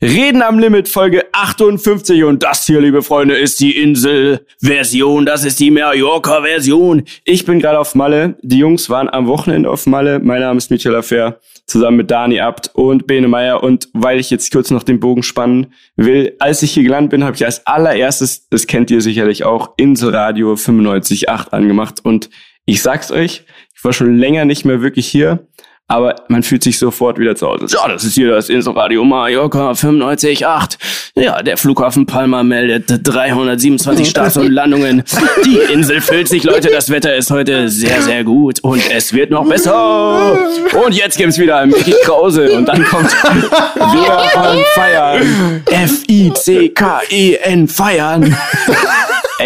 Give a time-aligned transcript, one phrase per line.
[0.00, 5.26] Reden am Limit Folge 58 und das hier, liebe Freunde, ist die Insel-Version.
[5.26, 7.02] Das ist die Mallorca-Version.
[7.24, 8.36] Ich bin gerade auf Malle.
[8.42, 10.20] Die Jungs waren am Wochenende auf Malle.
[10.20, 13.64] Mein Name ist Michael Affair, zusammen mit Dani Abt und Bene Meyer.
[13.64, 17.24] Und weil ich jetzt kurz noch den Bogen spannen will, als ich hier gelandet bin,
[17.24, 22.04] habe ich als allererstes, das kennt ihr sicherlich auch, Inselradio 95.8 angemacht.
[22.04, 22.30] Und
[22.66, 23.42] ich sag's euch,
[23.74, 25.48] ich war schon länger nicht mehr wirklich hier
[25.88, 27.66] aber man fühlt sich sofort wieder zu Hause.
[27.70, 30.76] Ja, das ist hier das Inselradio Mallorca 95.8.
[31.14, 35.02] Ja, der Flughafen Palma meldet 327 Starts und Landungen.
[35.46, 36.68] Die Insel füllt sich, Leute.
[36.68, 40.38] Das Wetter ist heute sehr, sehr gut und es wird noch besser.
[40.84, 45.62] Und jetzt gibt's wieder Mickey Krause und dann kommt Wir feiern.
[45.70, 48.36] F-I-C-K-E-N feiern.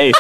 [0.03, 0.11] Ey,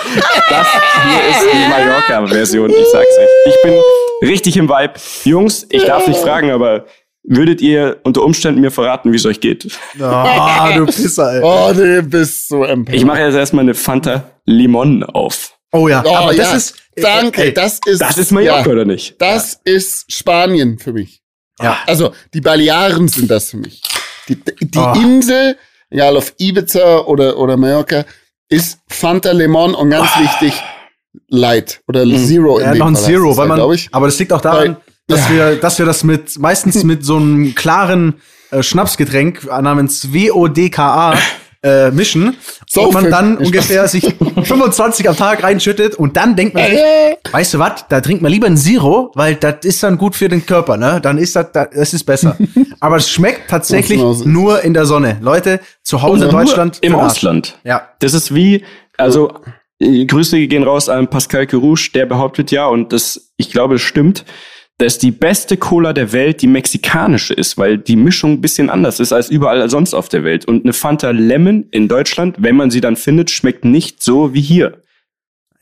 [0.49, 0.67] das
[1.09, 3.29] hier ist die Mallorca-Version, ich sag's euch.
[3.47, 3.81] Ich bin
[4.29, 4.93] richtig im Vibe.
[5.25, 6.87] Jungs, ich darf nicht fragen, aber
[7.25, 9.67] würdet ihr unter Umständen mir verraten, wie es euch geht?
[9.99, 11.41] Oh, du Pisser, ey.
[11.43, 12.97] Oh, du bist so empört.
[12.97, 15.59] Ich mache jetzt erstmal eine Fanta Limon auf.
[15.73, 16.57] Oh ja, Oh, aber das ja.
[16.57, 18.01] ist Danke, ey, das ist.
[18.03, 19.21] Das ist Mallorca, oder nicht?
[19.21, 21.23] Das ist Spanien für mich.
[21.61, 21.79] Ja.
[21.89, 23.83] Also, die Balearen sind das für mich.
[24.29, 24.93] Die, die Oh.
[24.95, 25.57] Insel,
[25.91, 28.05] egal auf Ibiza oder, oder Mallorca,
[28.53, 30.63] ist Fanta Lemon und ganz wichtig,
[31.29, 33.89] Light oder Zero in ja, dem noch ein Fall Zero, weil ja, man, ich.
[33.93, 34.77] aber das liegt auch daran,
[35.09, 41.19] dass wir, dass wir das mit, meistens mit so einem klaren äh, Schnapsgetränk namens WODKA
[41.63, 42.37] äh, mischen
[42.69, 46.81] So und man dann ungefähr sich 25 am Tag reinschüttet und dann denkt man sich,
[47.31, 50.29] weißt du was, da trinkt man lieber ein Zero, weil das ist dann gut für
[50.29, 51.01] den Körper, ne?
[51.01, 52.37] Dann ist das, das ist besser.
[52.81, 55.19] Aber es schmeckt tatsächlich nur in der Sonne.
[55.21, 56.95] Leute, zu Hause in Deutschland Im.
[56.95, 57.59] Ausland.
[57.65, 57.89] Ja.
[58.01, 58.65] Das ist wie,
[58.97, 59.33] also
[59.79, 63.83] äh, Grüße gehen raus an Pascal Kerouche, der behauptet ja, und das, ich glaube, es
[63.83, 64.25] stimmt,
[64.83, 68.99] dass die beste Cola der Welt die mexikanische ist, weil die Mischung ein bisschen anders
[68.99, 70.45] ist als überall sonst auf der Welt.
[70.45, 74.41] Und eine Fanta Lemon in Deutschland, wenn man sie dann findet, schmeckt nicht so wie
[74.41, 74.83] hier.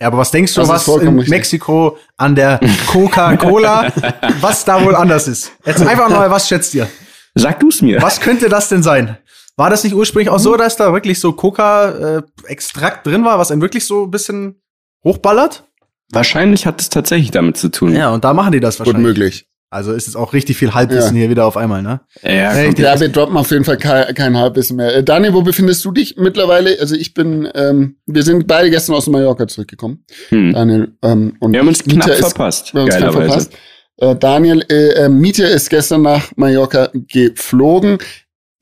[0.00, 1.28] Ja, aber was denkst du, was in richtig.
[1.28, 3.92] Mexiko an der Coca-Cola,
[4.40, 5.52] was da wohl anders ist?
[5.66, 6.88] Jetzt einfach mal, was schätzt ihr?
[7.34, 8.00] Sag du's mir.
[8.00, 9.18] Was könnte das denn sein?
[9.54, 13.60] War das nicht ursprünglich auch so, dass da wirklich so Coca-Extrakt drin war, was einen
[13.60, 14.62] wirklich so ein bisschen
[15.04, 15.64] hochballert?
[16.12, 17.94] Wahrscheinlich hat es tatsächlich damit zu tun.
[17.94, 19.06] Ja, und da machen die das Gut wahrscheinlich.
[19.06, 19.46] möglich.
[19.72, 21.20] Also ist es auch richtig viel Halbwissen Ja.
[21.20, 22.00] hier wieder auf einmal, ne?
[22.22, 24.96] Ja, Hey, Ja, wir droppen auf jeden Fall kein, kein Halbwissen mehr.
[24.96, 26.76] Äh, Dani, wo befindest du dich mittlerweile?
[26.80, 30.04] Also ich bin, ähm, wir sind beide gestern aus Mallorca zurückgekommen.
[30.30, 30.54] Hm.
[30.54, 32.74] Daniel ähm, und Wir haben uns knapp Mieter ist, verpasst.
[32.74, 33.52] wir haben uns knapp verpasst.
[33.98, 37.98] Äh, Daniel, äh, äh, Mieter ist gestern nach Mallorca geflogen.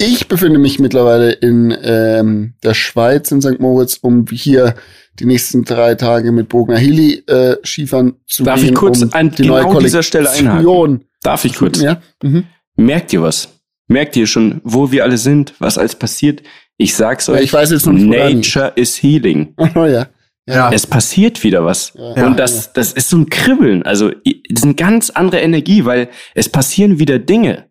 [0.01, 3.59] Ich befinde mich mittlerweile in ähm, der Schweiz, in St.
[3.61, 4.75] Moritz, um hier
[5.21, 8.71] die nächsten drei Tage mit Bogner Heli äh, Skifahren zu Darf gehen.
[8.71, 11.05] ich kurz um an die genau neue dieser Stelle einhaken?
[11.23, 11.81] Darf ich kurz?
[11.81, 12.01] Ja?
[12.23, 12.45] Mhm.
[12.77, 13.49] Merkt ihr was?
[13.89, 16.43] Merkt ihr schon, wo wir alle sind, was alles passiert?
[16.77, 17.43] Ich sag's Ja, euch.
[17.43, 19.55] ich weiß jetzt noch nicht, Nature is healing.
[19.75, 20.07] Oh, ja.
[20.47, 20.71] Ja.
[20.73, 21.93] Es passiert wieder was.
[21.95, 22.27] Ja.
[22.27, 23.83] Und das, das ist so ein Kribbeln.
[23.83, 27.67] Also, das ist eine ganz andere Energie, weil es passieren wieder Dinge.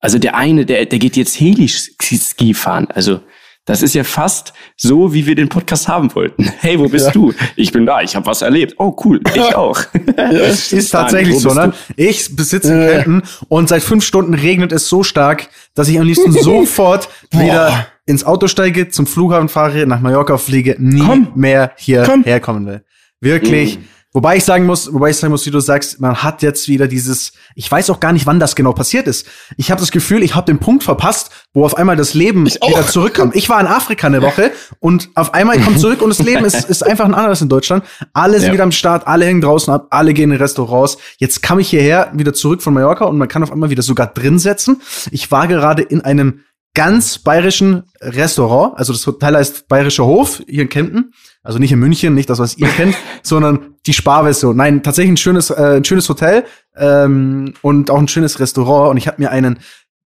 [0.00, 2.88] Also, der eine, der, der geht jetzt Heli-Ski fahren.
[2.90, 3.20] Also,
[3.68, 6.50] das ist ja fast so, wie wir den Podcast haben wollten.
[6.60, 7.12] Hey, wo bist Ja.
[7.12, 7.32] du?
[7.56, 8.74] Ich bin da, ich habe was erlebt.
[8.78, 9.78] Oh, cool, ich auch.
[10.70, 11.72] Ist tatsächlich so, ne?
[11.96, 13.02] Ich besitze Ja, ja.
[13.02, 17.86] Kempten und seit fünf Stunden regnet es so stark, dass ich am liebsten sofort wieder
[18.06, 21.28] ins Auto steige, zum Flughafen fahre, nach Mallorca fliege, nie Komm.
[21.34, 22.82] mehr hierher kommen will.
[23.20, 23.78] Wirklich.
[24.14, 26.88] Wobei ich sagen muss, wobei ich sagen muss, wie du sagst, man hat jetzt wieder
[26.88, 29.26] dieses, ich weiß auch gar nicht, wann das genau passiert ist.
[29.58, 32.86] Ich habe das Gefühl, ich habe den Punkt verpasst, wo auf einmal das Leben wieder
[32.86, 33.32] zurückkam.
[33.34, 36.68] Ich war in Afrika eine Woche und auf einmal kommt zurück und das Leben ist,
[36.70, 37.84] ist einfach ein anderes in Deutschland.
[38.14, 38.52] Alle sind Ja.
[38.54, 40.96] wieder am Start, alle hängen draußen ab, alle gehen in Restaurants.
[41.18, 44.06] Jetzt kam ich hierher, wieder zurück von Mallorca und man kann auf einmal wieder sogar
[44.06, 44.80] drin setzen.
[45.10, 46.40] Ich war gerade in einem
[46.74, 51.12] ganz bayerischen Restaurant, also das Hotel heißt Bayerischer Hof hier in Kempten.
[51.42, 54.56] Also nicht in München, nicht das, was ihr kennt, sondern die Sparversion.
[54.56, 56.44] Nein, tatsächlich ein schönes, äh, ein schönes Hotel
[56.76, 58.90] ähm, und auch ein schönes Restaurant.
[58.90, 59.58] Und ich habe mir einen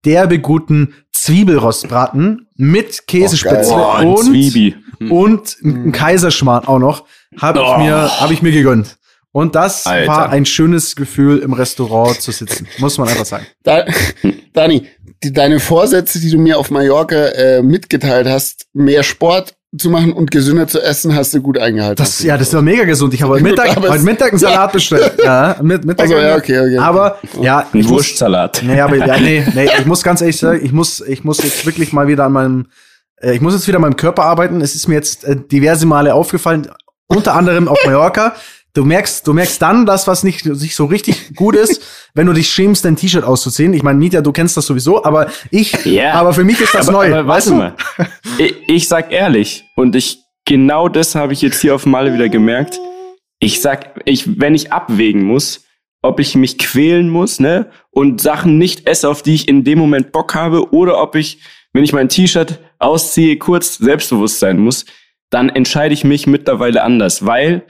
[0.05, 4.75] derbe guten Zwiebelrostbraten mit Käsespätzle Boah, ein und, Zwiebel.
[5.11, 7.05] und ein Kaiserschmarrn auch noch.
[7.39, 7.73] Habe Oh.
[7.73, 8.97] ich, mir hab ich mir gegönnt.
[9.33, 10.09] Und das Alter.
[10.11, 12.67] war ein schönes Gefühl, im Restaurant zu sitzen.
[12.79, 13.47] Muss man einfach sagen.
[13.63, 13.85] Da,
[14.53, 14.89] Dani,
[15.23, 20.13] die, deine Vorsätze, die du mir auf Mallorca äh, mitgeteilt hast, mehr Sport zu machen
[20.13, 21.97] und gesünder zu essen, hast du gut eingehalten.
[21.97, 23.15] Das, ja, das war mega gesund.
[23.15, 25.15] Ich habe heute Mittag, heute Mittag einen Salat bestellt.
[25.25, 26.05] Ja, mit, Mittag.
[26.05, 26.79] Also, ja, okay, okay.
[26.79, 28.63] Aber, ja, Ein ich muss, Wurstsalat.
[28.65, 31.65] nee, aber, ja, nee, nee, ich muss ganz ehrlich sagen, ich muss, ich muss jetzt
[31.67, 32.67] wirklich mal wieder an meinem,
[33.21, 34.61] äh, ich muss jetzt wieder an meinem Körper arbeiten.
[34.61, 36.69] Es ist mir jetzt äh, diverse Male aufgefallen,
[37.07, 38.35] unter anderem auf Mallorca,
[38.75, 41.83] du merkst, du merkst dann das, was nicht, nicht so richtig gut ist,
[42.15, 43.75] wenn du dich schämst, dein T-Shirt auszuziehen.
[43.75, 46.15] Ich meine, Mietja, du kennst das sowieso, aber ich, Ja.
[46.15, 47.15] aber für mich ist das aber, neu.
[47.19, 47.55] Aber weißt du?
[47.55, 47.75] mal.
[48.39, 52.29] Ich, ich sag ehrlich, und ich, genau das habe ich jetzt hier auf Malle wieder
[52.29, 52.79] gemerkt.
[53.39, 55.65] Ich sag, ich, wenn ich abwägen muss,
[56.03, 59.79] ob ich mich quälen muss, ne, und Sachen nicht esse, auf die ich in dem
[59.79, 61.41] Moment Bock habe, oder ob ich,
[61.73, 64.85] wenn ich mein T-Shirt ausziehe, kurz selbstbewusst sein muss,
[65.31, 67.63] dann entscheide ich mich mittlerweile anders, weil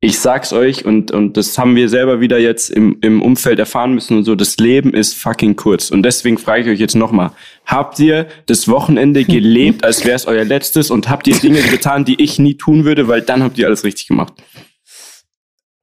[0.00, 3.94] ich sag's euch und, und das haben wir selber wieder jetzt im, im Umfeld erfahren
[3.94, 5.90] müssen und so, das Leben ist fucking kurz.
[5.90, 7.32] Und deswegen frage ich euch jetzt nochmal,
[7.64, 12.04] habt ihr das Wochenende gelebt, als wäre es euer letztes und habt ihr Dinge getan,
[12.04, 14.34] die ich nie tun würde, weil dann habt ihr alles richtig gemacht.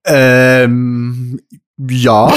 [0.06, 1.39] Ähm,
[1.77, 2.27] ja.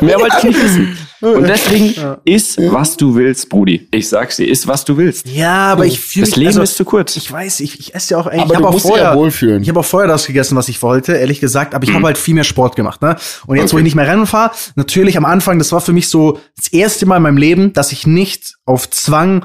[0.00, 0.96] Mehr wollte ich nicht wissen.
[1.22, 2.18] Und deswegen Ja.
[2.24, 3.86] ist, was du willst, Brudi.
[3.92, 5.24] Ich sag's dir, ist, was du willst.
[5.28, 7.14] Ja, aber ich fühle Das Leben ist zu kurz.
[7.16, 8.42] Ich weiß, ich, ich esse ja auch eigentlich.
[8.42, 9.62] Aber ich du hab auch vorher, ja wohlfühlen.
[9.62, 11.94] Ich habe auch vorher das gegessen, was ich wollte, ehrlich gesagt, aber ich Mhm.
[11.96, 13.16] habe halt viel mehr Sport gemacht, ne?
[13.46, 13.82] Und jetzt, wo Okay.
[13.82, 17.06] ich nicht mehr Rennen fahre, natürlich am Anfang, das war für mich so das erste
[17.06, 19.44] Mal in meinem Leben, dass ich nicht auf Zwang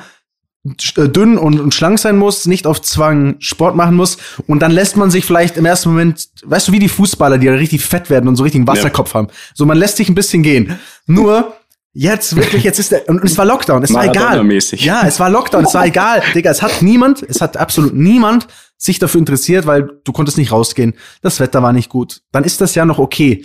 [0.98, 4.18] dünn und, und schlank sein muss, nicht auf Zwang Sport machen muss.
[4.48, 7.48] Und dann lässt man sich vielleicht im ersten Moment, weißt du, wie die Fußballer, die
[7.48, 9.28] ja richtig fett werden und so richtig einen Wasserkopf haben.
[9.54, 10.80] So, man lässt sich ein bisschen gehen.
[11.06, 11.54] Nur,
[11.94, 14.38] jetzt wirklich, jetzt ist der, und es war Lockdown, es war egal.
[14.86, 16.22] Ja, es war Lockdown, es war egal.
[16.36, 18.48] Digga, es hat niemand, es hat absolut niemand
[18.78, 20.94] sich dafür interessiert, weil du konntest nicht rausgehen.
[21.22, 22.22] Das Wetter war nicht gut.
[22.32, 23.44] Dann ist das ja noch okay.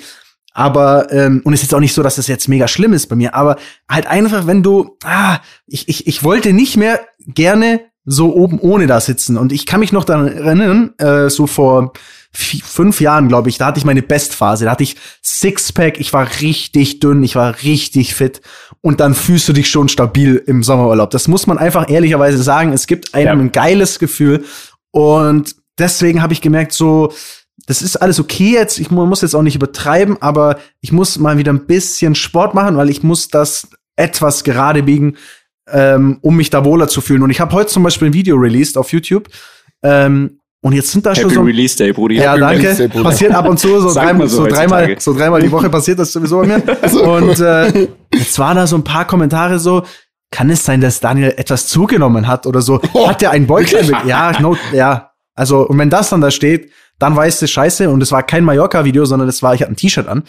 [0.55, 3.07] Aber, ähm, und es ist jetzt auch nicht so, dass es jetzt mega schlimm ist
[3.07, 3.57] bei mir, aber
[3.89, 8.87] halt einfach, wenn du, ah, ich, ich, ich wollte nicht mehr gerne so oben ohne
[8.87, 9.37] da sitzen.
[9.39, 11.93] Und ich kann mich noch daran erinnern, äh, so vor
[12.35, 14.65] fünf Jahren, glaube ich, da hatte ich meine Bestphase.
[14.65, 18.41] Da hatte ich Sixpack, ich war richtig dünn, ich war richtig fit.
[18.81, 21.11] Und dann fühlst du dich schon stabil im Sommerurlaub.
[21.11, 22.73] Das muss man einfach ehrlicherweise sagen.
[22.73, 23.45] Es gibt einem Ja.
[23.45, 24.45] ein geiles Gefühl.
[24.91, 27.13] Und deswegen habe ich gemerkt, so,
[27.67, 28.81] das ist alles okay jetzt.
[28.81, 32.55] Ich mu- muss jetzt auch nicht übertreiben, aber ich muss mal wieder ein bisschen Sport
[32.55, 35.17] machen, weil ich muss das etwas gerade biegen,
[35.70, 37.23] ähm, um mich da wohler zu fühlen.
[37.23, 39.29] Und ich habe heute zum Beispiel ein Video released auf YouTube.
[39.82, 41.43] Ähm, und jetzt sind da schon Happy so.
[41.43, 42.17] Release Day, Brudi.
[42.17, 42.88] Ja, Happy danke.
[42.88, 43.03] Day.
[43.03, 46.12] Passiert ab und zu so, man so so, dreimal, so dreimal die Woche passiert das
[46.12, 46.62] sowieso bei mir.
[47.03, 49.82] Und äh, jetzt waren da so ein paar Kommentare so,
[50.31, 52.81] kann es sein, dass Daniel etwas zugenommen hat oder so?
[53.06, 53.97] Hat er ein Bäuchlein mit?
[54.06, 55.11] Ja, no, ja.
[55.35, 57.91] Also, und wenn das dann da steht, dann weißt du Scheiße.
[57.91, 60.23] Und es war kein Mallorca-Video, sondern es war, ich hatte ein T-Shirt an.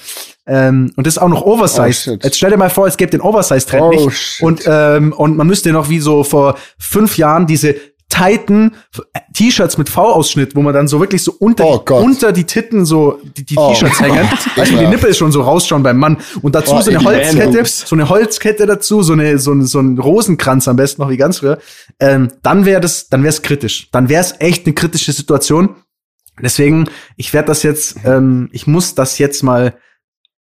[0.48, 1.94] Ähm, und das ist auch noch Oh, Oversize.
[1.94, 2.24] shit.
[2.24, 4.18] Jetzt stell dir mal vor, es gibt den Oversize-Trend Oh, nicht.
[4.18, 4.44] shit.
[4.44, 7.75] Und, ähm, und man müsste noch wie so vor fünf Jahren diese
[8.10, 8.75] tighten
[9.33, 12.04] T-Shirts mit V-Ausschnitt, wo man dann so wirklich so unter, Oh Gott.
[12.04, 13.69] unter die Titten so die, die Oh.
[13.71, 14.30] T-Shirts hängen.
[14.56, 14.86] Weißt du, die.
[14.86, 16.18] Nippel schon so rausschauen beim Mann.
[16.44, 19.65] Und dazu Oh, so eine die Holzkette, so eine Holzkette dazu, so eine, so ein,
[19.65, 21.57] so ein Rosenkranz am besten noch wie ganz früher.
[22.00, 23.89] Ähm, dann wäre das, dann wäre es kritisch.
[23.92, 25.75] Dann wäre es echt eine kritische Situation.
[26.41, 29.75] Deswegen, ich werde das jetzt, ähm, ich muss das jetzt mal,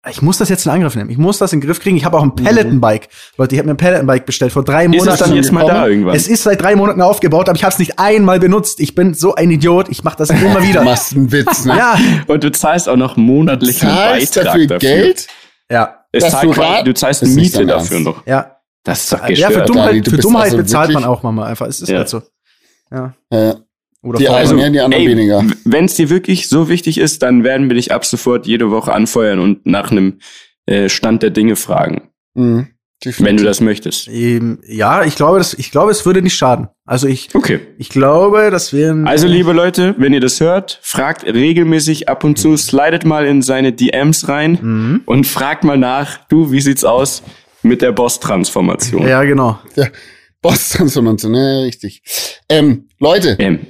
[0.09, 1.11] ich muss das jetzt in Angriff nehmen.
[1.11, 1.97] Ich muss das in den Griff kriegen.
[1.97, 3.09] Ich habe auch ein Peloton-Bike.
[3.39, 5.19] Leute, ich habe mir ein Peloton-Bike bestellt vor drei Ist es Monaten.
[5.25, 6.15] dann jetzt mal da irgendwann?
[6.15, 8.79] Es ist seit drei Monaten aufgebaut, aber ich habe es nicht einmal benutzt.
[8.79, 9.89] Ich bin so ein Idiot.
[9.89, 10.85] Ich mache das immer Du wieder.
[10.85, 11.77] machst einen Witz, ne?
[11.77, 11.99] ja,
[12.29, 14.79] Und du zahlst auch noch monatlichen Zahlst Beitrag dafür dafür.
[14.79, 15.27] Geld?
[15.71, 18.07] ja, Es zahlt du du zahlst Ist nicht Miete dafür Ernst.
[18.07, 18.27] noch.
[18.27, 18.53] ja.
[18.85, 19.69] Das ist doch Ja, für gestört.
[19.71, 21.67] Dummheit, Dani, du für Dummheit also bezahlt man auch manchmal einfach.
[21.67, 21.99] Es ist Ja.
[21.99, 22.23] halt so.
[22.93, 23.13] Ja.
[23.33, 23.55] Ja.
[24.07, 25.45] Oder Die einen mehr, die anderen ey, weniger.
[25.65, 28.93] Wenn es dir wirklich so wichtig ist, dann werden wir dich ab sofort jede Woche
[28.93, 30.21] anfeuern und nach einem
[30.67, 32.69] äh, Stand der Dinge fragen, Mhm.
[33.19, 34.09] wenn du das möchtest.
[34.09, 36.69] Ähm, ja, ich glaube, das, ich glaube, es würde nicht schaden.
[36.87, 37.61] Also ich, Okay.
[37.79, 42.39] ich glaube, dass wir Also, liebe Leute, wenn ihr das hört, fragt regelmäßig ab und
[42.39, 45.03] zu, slidet mal in seine DMs rein Mhm.
[45.05, 47.23] und fragt mal nach, du, wie sieht's aus
[47.63, 49.07] mit der Boss-Transformation?
[49.07, 49.59] Ja, genau.
[49.77, 49.87] Ja.
[50.43, 52.03] Boss-Transformation, ne, richtig.
[52.49, 53.61] Ähm, Leute, Ähm,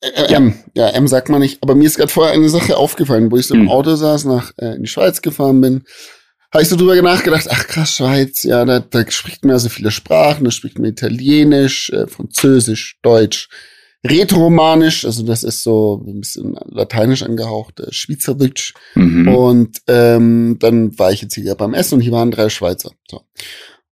[0.00, 0.54] Äh, M.
[0.74, 1.62] Ja, M sagt man nicht.
[1.62, 3.70] Aber mir ist gerade vorher eine Sache aufgefallen, wo ich so im Hm.
[3.70, 5.84] Auto saß, nach äh, in die Schweiz gefahren bin.
[6.52, 9.68] Habe ich so drüber nachgedacht, ach krass, Schweiz, ja, da, da spricht man ja so
[9.68, 13.48] viele Sprachen, da spricht man Italienisch, äh, Französisch, Deutsch,
[14.08, 18.74] Rätoromanisch, also das ist so ein bisschen lateinisch angehaucht, äh, Schweizerdeutsch.
[18.94, 19.28] mhm.
[19.28, 22.92] Und ähm, dann war ich jetzt hier beim Essen und hier waren drei Schweizer.
[23.10, 23.22] So.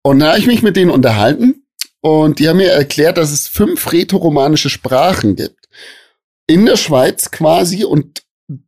[0.04, 1.66] Und da habe ich mich mit denen unterhalten
[2.02, 5.63] und die haben mir erklärt, dass es fünf rätoromanische Sprachen gibt.
[6.48, 8.24] In der Schweiz quasi und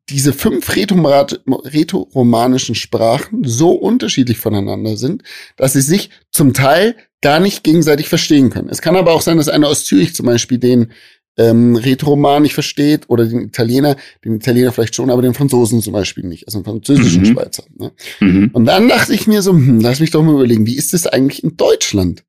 [0.10, 5.24] diese fünf rätoromanischen Sprachen so unterschiedlich voneinander sind,
[5.58, 8.70] dass sie sich zum Teil gar nicht gegenseitig verstehen können.
[8.70, 10.92] Es kann aber auch sein, dass einer aus Zürich zum Beispiel den
[11.38, 15.92] ähm, Rätoroman nicht versteht oder den Italiener, den Italiener vielleicht schon, aber den Franzosen zum
[15.92, 17.26] Beispiel nicht, also den französischen Mhm.
[17.26, 17.66] Schweizer.
[17.78, 17.92] Ne?
[18.22, 18.52] Mhm.
[18.54, 21.08] Und dann dachte ich mir so, hm, lass mich doch mal überlegen, wie ist es
[21.08, 22.24] eigentlich in Deutschland?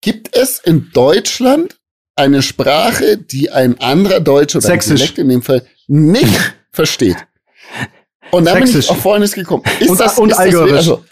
[0.00, 1.78] Gibt es in Deutschland
[2.16, 5.00] eine Sprache, die ein anderer Deutscher oder Sächsisch.
[5.00, 7.16] Dialekt in dem Fall nicht versteht.
[8.30, 8.90] Und da bin ich Sächsisch.
[8.90, 9.62] auf Folgendes gekommen.
[9.80, 11.04] Ist Und- das, und ist das, also,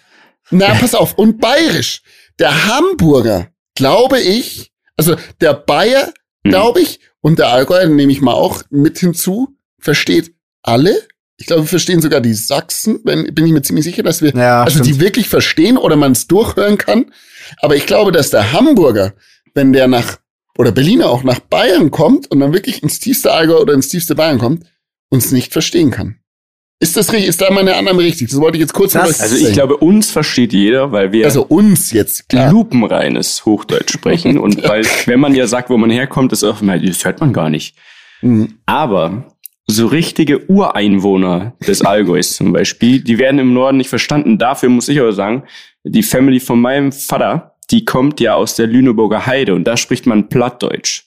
[0.50, 1.14] na, pass auf.
[1.14, 2.02] Und bayerisch.
[2.38, 6.50] Der Hamburger, glaube ich, also der Bayer, Mhm.
[6.50, 10.94] glaube ich, und der Allgäuer, nehme ich mal auch mit hinzu, versteht alle.
[11.36, 14.30] Ich glaube, wir verstehen sogar die Sachsen, wenn, bin ich mir ziemlich sicher, dass wir,
[14.34, 15.00] Ja, also die stimmt.
[15.02, 17.12] wirklich verstehen oder man es durchhören kann.
[17.58, 19.12] Aber ich glaube, dass der Hamburger,
[19.54, 20.18] wenn der nach,
[20.58, 24.14] oder Berliner auch nach Bayern kommt und dann wirklich ins tiefste Allgäu oder ins tiefste
[24.14, 24.64] Bayern kommt,
[25.10, 26.16] uns nicht verstehen kann.
[26.82, 27.28] Ist das richtig?
[27.28, 28.30] Ist da meine Annahme richtig?
[28.30, 31.42] Das wollte ich jetzt kurz Das- Also ich glaube, uns versteht jeder, weil wir also
[31.44, 32.50] uns jetzt, klar.
[32.50, 34.38] lupenreines Hochdeutsch sprechen.
[34.44, 37.34] Und weil, wenn man ja sagt, wo man herkommt, ist auch immer, das hört man
[37.34, 37.76] gar nicht.
[38.22, 38.54] Mhm.
[38.64, 44.38] Aber so richtige Ureinwohner des Allgäus zum Beispiel, die werden im Norden nicht verstanden.
[44.38, 45.44] Dafür muss ich aber sagen,
[45.84, 50.06] die Family von meinem Vater, die kommt ja aus der Lüneburger Heide und da spricht
[50.06, 51.04] man Plattdeutsch.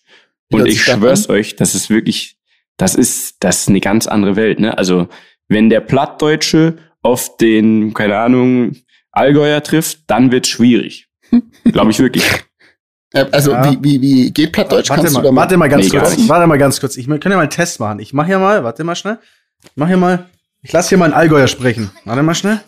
[0.52, 2.38] Und ich schwör's euch, das ist wirklich,
[2.78, 4.78] das ist, das ist eine ganz andere Welt, ne?
[4.78, 5.08] Also,
[5.48, 8.76] wenn der Plattdeutsche auf den, keine Ahnung,
[9.12, 11.08] Allgäuer trifft, dann wird's schwierig.
[11.64, 12.24] Glaube ich wirklich.
[13.14, 13.72] Äh, Also Ja.
[13.72, 14.90] wie, wie, wie geht Plattdeutsch?
[14.90, 15.42] Warte Kannst mal, du da mal?
[15.42, 16.30] warte mal ganz Nee, kurz.
[16.30, 16.98] Warte mal ganz kurz.
[16.98, 18.00] Ich können ja mal einen Test machen.
[18.00, 19.20] Ich mache hier mal, warte mal schnell.
[19.64, 20.30] Ich mach hier mal,
[20.62, 21.92] ich lasse hier mal einen Allgäuer sprechen.
[22.06, 22.60] Warte mal schnell.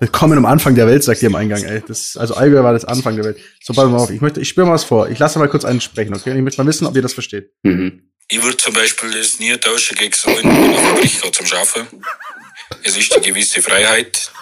[0.00, 1.80] Willkommen am Anfang der Welt, sagt ihr im Eingang, ey.
[1.86, 3.38] Das, also Allgäuer war das Anfang der Welt.
[3.62, 4.10] So, pass mal auf.
[4.10, 5.08] Ich möchte, ich spüre mal was vor.
[5.08, 6.30] Ich lasse mal kurz einen sprechen, okay?
[6.32, 7.52] Und ich möchte mal wissen, ob ihr das versteht.
[7.62, 8.10] Mhm.
[8.28, 12.02] Ich würde zum Beispiel das nie tauschen gegen so in einer Fabrik gehe zum Arbeiten.
[12.82, 14.32] Es ist eine gewisse Freiheit.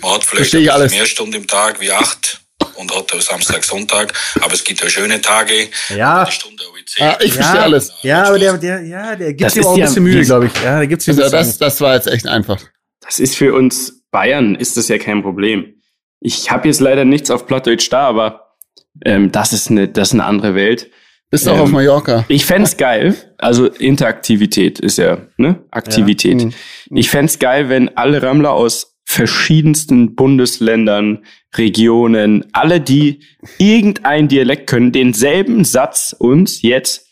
[0.00, 0.54] Man hat vielleicht
[0.90, 2.40] mehr Stunden im Tag wie acht
[2.76, 4.14] und hat auch Samstag, Sonntag.
[4.40, 5.68] Aber es gibt auch schöne Tage.
[5.94, 6.24] Ja.
[6.24, 7.04] Die Stunde auch wie zehn.
[7.06, 7.92] Ah, ich verstehe alles.
[8.02, 10.62] Ja, aber der, der, ja, der gibt sich auch ein ja- bisschen Mühe, glaube ich.
[10.62, 12.58] Ja, der gibt sich ein Also das, das war jetzt echt einfach.
[13.00, 15.74] Das ist für uns Bayern, ist das ja kein Problem.
[16.20, 18.56] Ich habe jetzt leider nichts auf Plattdeutsch da, aber
[19.04, 20.90] ähm, das, ist eine, das ist eine andere Welt.
[21.30, 22.24] Bist du auch Ähm, auf Mallorca?
[22.28, 25.62] Ich fänd's geil, also Interaktivität ist ja, ne?
[25.70, 26.44] Aktivität.
[26.44, 26.52] Mhm.
[26.96, 31.24] Ich fänd's geil, wenn alle Rammler aus verschiedensten Bundesländern,
[31.56, 33.20] Regionen, alle, die
[33.58, 37.07] irgendein Dialekt können, denselben Satz uns jetzt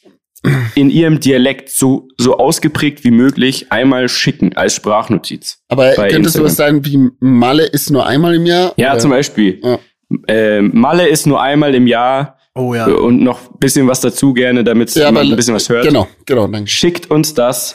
[0.75, 5.59] in ihrem Dialekt so, so ausgeprägt wie möglich einmal schicken als Sprachnotiz.
[5.69, 8.73] Aber bei könnte sowas sein wie Malle ist nur einmal im Jahr?
[8.77, 9.01] Ja, Oder?
[9.01, 9.61] zum Beispiel.
[9.63, 9.79] Ja.
[10.29, 12.89] Ähm, Malle ist nur einmal im Jahr Oh ja.
[12.89, 15.85] äh, und noch ein bisschen was dazu gerne, damit Ja, man ein bisschen was hört.
[15.85, 16.71] Genau, genau, danke.
[16.71, 17.75] Schickt uns das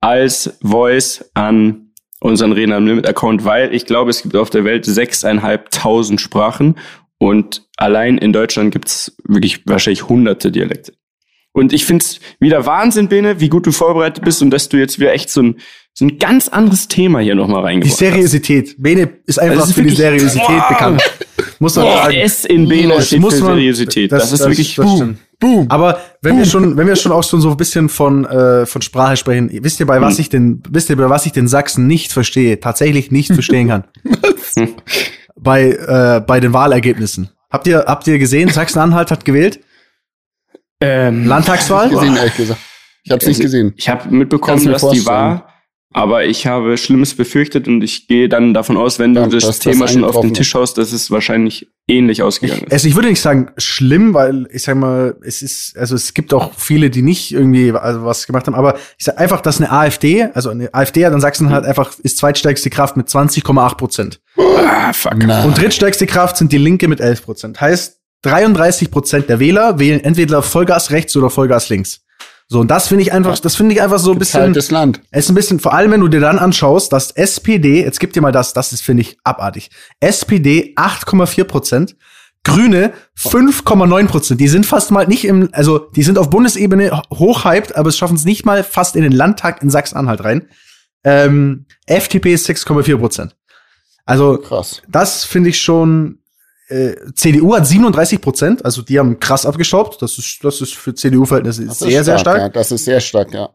[0.00, 4.64] als Voice an unseren Reden am Limit Account, weil ich glaube, es gibt auf der
[4.64, 6.76] Welt sechseinhalbtausend Sprachen
[7.18, 10.92] und allein in Deutschland gibt's wirklich wahrscheinlich hunderte Dialekte.
[11.52, 15.00] Und ich find's wieder Wahnsinn, Bene, wie gut du vorbereitet bist und dass du jetzt
[15.00, 15.56] wieder echt so ein,
[15.94, 17.98] so ein ganz anderes Thema hier nochmal Die reingebracht hast.
[17.98, 18.76] Seriosität.
[18.78, 20.66] Bene ist einfach Das ist für die Seriosität Boah.
[20.68, 21.02] bekannt.
[21.58, 22.14] Muss man sagen.
[22.14, 24.12] S in Bene Das steht muss für man- Seriosität.
[24.12, 25.18] Das, ist wirklich das stimmt.
[25.40, 25.66] Boom.
[25.70, 28.80] Aber wenn wir schon, wenn wir schon auch schon so ein bisschen von äh, von
[28.82, 30.20] Sprache sprechen, wisst ihr bei was Hm.
[30.20, 33.84] ich denn, wisst ihr bei was ich den Sachsen nicht verstehe, tatsächlich nicht verstehen kann?
[35.36, 37.30] bei äh, bei den Wahlergebnissen.
[37.50, 39.60] Habt ihr habt ihr gesehen, Sachsen-Anhalt hat gewählt?
[40.80, 41.88] Ähm, Landtagswahl?
[41.90, 42.60] gesehen, ehrlich gesagt.
[43.02, 43.74] Ich habe es nicht gesehen.
[43.76, 45.50] Ich habe mitbekommen, dass die war,
[45.92, 49.44] aber ich habe Schlimmes befürchtet und ich gehe dann davon aus, wenn du Ja, das
[49.44, 52.72] das Thema schon auf den Tisch haust, dass es wahrscheinlich ähnlich ausgegangen ist.
[52.72, 56.32] Also ich würde nicht sagen schlimm, weil ich sag mal, es ist, also es gibt
[56.32, 59.72] auch viele, die nicht irgendwie also was gemacht haben, aber ich sag einfach, dass eine
[59.72, 64.20] AfD, also eine AfD hat in Sachsen halt einfach ist zweitstärkste Kraft mit 20,8 Prozent.
[64.36, 65.16] ah, fuck.
[65.16, 67.60] Na, Und drittstärkste Kraft sind die Linke mit 11 Prozent.
[67.60, 72.02] Heißt, 33 Prozent der Wähler wählen entweder Vollgas rechts oder Vollgas links.
[72.48, 75.00] So, und das finde ich einfach, das finde ich einfach so ein bisschen, geteiltes Land.
[75.12, 78.12] es ist ein bisschen, vor allem wenn du dir dann anschaust, dass SPD, jetzt gib
[78.12, 79.70] dir mal das, das ist, finde ich, abartig.
[80.00, 81.96] SPD 8,4 Prozent,
[82.42, 84.40] Grüne 5,9 Prozent.
[84.40, 88.16] Die sind fast mal nicht im, also die sind auf Bundesebene hochhyped, aber es schaffen
[88.16, 90.48] es nicht mal fast in den Landtag in Sachsen-Anhalt rein.
[91.04, 93.36] Ähm, FDP ist 6,4 Prozent.
[94.06, 94.82] Also Krass.
[94.88, 96.19] das finde ich schon.
[96.70, 100.00] Äh, CDU hat 37 Prozent, also die haben krass abgestaubt.
[100.00, 102.38] Das ist, das ist für CDU-Verhältnisse sehr, ist sehr stark.
[102.38, 103.50] Ja, das ist sehr stark, ja.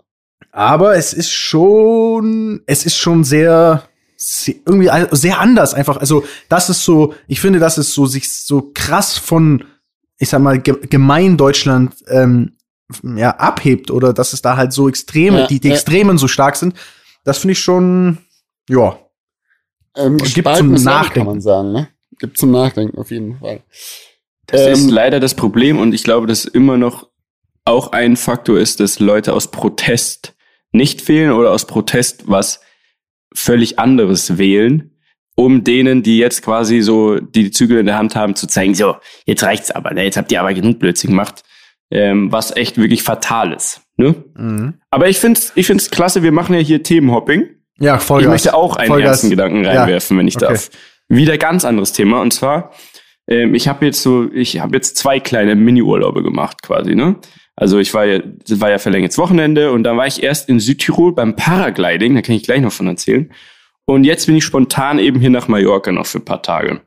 [0.51, 3.83] Aber es ist schon, es ist schon sehr,
[4.17, 5.95] sehr irgendwie sehr anders einfach.
[5.97, 9.63] Also das ist so, ich finde, das ist so sich so krass von,
[10.17, 12.57] ich sag mal, ge gemein Deutschland ähm,
[13.03, 15.73] ja abhebt oder dass es da halt so Extreme, Ja, die die ja.
[15.73, 16.75] Extremen so stark sind.
[17.23, 18.17] Das finde ich schon,
[18.69, 18.99] ja.
[19.95, 21.13] Ähm, gibt zum Nachdenken.
[21.13, 21.87] kann man sagen, ne?
[22.19, 23.61] Gibt zum Nachdenken auf jeden Fall.
[24.47, 27.09] Das ist Ähm, leider das Problem und ich glaube, dass immer noch
[27.65, 30.35] auch ein Faktor ist, dass Leute aus Protest
[30.71, 32.59] nicht wählen oder aus Protest was
[33.33, 34.91] völlig anderes wählen,
[35.35, 38.95] um denen, die jetzt quasi so die Zügel in der Hand haben, zu zeigen, so,
[39.25, 40.03] jetzt reicht's aber, ne?
[40.03, 41.43] jetzt habt ihr aber genug Blödsinn gemacht,
[41.91, 43.81] ähm, was echt wirklich fatal ist.
[43.97, 44.15] Ne?
[44.35, 44.75] Mhm.
[44.91, 47.49] Aber ich find's, ich find's klasse, wir machen ja hier Themenhopping.
[47.79, 48.23] Ja, Vollgas.
[48.25, 49.09] Ich möchte auch einen Vollgas.
[49.17, 49.71] ersten Gedanken Ja.
[49.81, 50.45] reinwerfen, wenn ich Okay.
[50.45, 50.69] darf.
[51.07, 52.21] Wieder ganz anderes Thema.
[52.21, 52.71] Und zwar,
[53.27, 57.15] ähm, ich habe jetzt so, ich habe jetzt zwei kleine Mini-Urlaube gemacht quasi, ne?
[57.55, 58.19] Also ich war ja,
[58.49, 62.35] war ja verlängertes Wochenende und dann war ich erst in Südtirol beim Paragliding, da kann
[62.35, 63.31] ich gleich noch von erzählen.
[63.85, 66.81] Und jetzt bin ich spontan eben hier nach Mallorca noch für ein paar Tage.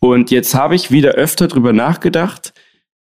[0.00, 2.52] Und jetzt habe ich wieder öfter drüber nachgedacht,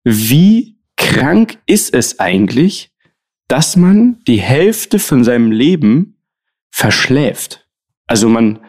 [0.06, 2.92] wie krank ist es eigentlich,
[3.50, 6.18] dass man die Hälfte von seinem Leben
[6.72, 7.68] verschläft.
[8.08, 8.60] Also man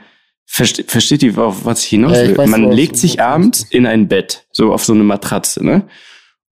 [0.55, 2.47] versteht, versteht ihr, auf was ich hinaus Ja, ich will?
[2.47, 5.89] man legt sich abends in ein Bett, so auf so eine Matratze, ne?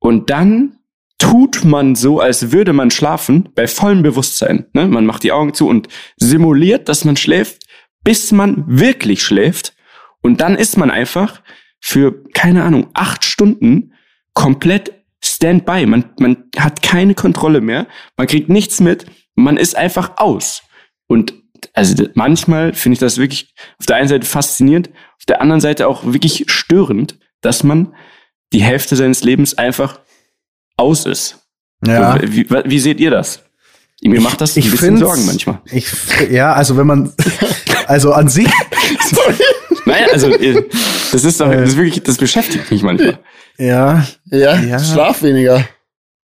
[0.00, 0.78] Und dann
[1.18, 4.66] tut man so, als würde man schlafen, bei vollem Bewusstsein.
[4.72, 4.88] Ne?
[4.88, 7.62] Man macht die Augen zu und simuliert, dass man schläft,
[8.02, 9.74] bis man wirklich schläft.
[10.20, 11.40] Und dann ist man einfach
[11.78, 13.92] für, keine Ahnung, acht Stunden
[14.34, 14.92] komplett
[15.24, 15.86] Standby.
[15.86, 19.06] Man, man hat keine Kontrolle mehr, man kriegt nichts mit,
[19.36, 20.64] man ist einfach aus.
[21.06, 21.34] Und
[21.72, 25.88] also manchmal finde ich das wirklich auf der einen Seite faszinierend, auf der anderen Seite
[25.88, 27.94] auch wirklich störend, dass man
[28.52, 30.00] die Hälfte seines Lebens einfach
[30.76, 31.38] aus ist.
[31.86, 32.18] Ja.
[32.20, 33.42] So, Wie, wie seht ihr das?
[34.04, 35.60] Mir macht das ein ich bisschen find's- Sorgen manchmal.
[35.70, 35.86] Ich,
[36.30, 37.12] ja, also wenn man,
[37.86, 38.48] also an sich,
[39.84, 40.64] Nein, also äh,
[41.12, 43.18] das ist doch, das ist wirklich, das beschäftigt mich manchmal.
[43.58, 44.78] ja, Ja, Ja.
[44.78, 45.64] schlaf weniger.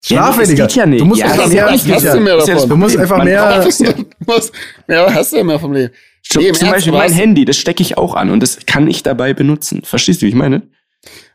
[0.05, 0.67] Schlaf Ja, das weniger.
[0.67, 1.01] geht ja nicht.
[1.01, 2.69] Du musst Ja, einfach das mehr, hast- hast du mehr ja davon.
[2.69, 3.61] Du musst einfach mehr- ja.
[3.61, 4.53] Du musst,
[4.89, 5.93] ja, hast du ja mehr vom Leben.
[6.23, 9.03] Zum, Nee, zum Beispiel mein Handy, das stecke ich auch an und das kann ich
[9.03, 9.83] dabei benutzen.
[9.85, 10.63] Verstehst du, wie ich meine?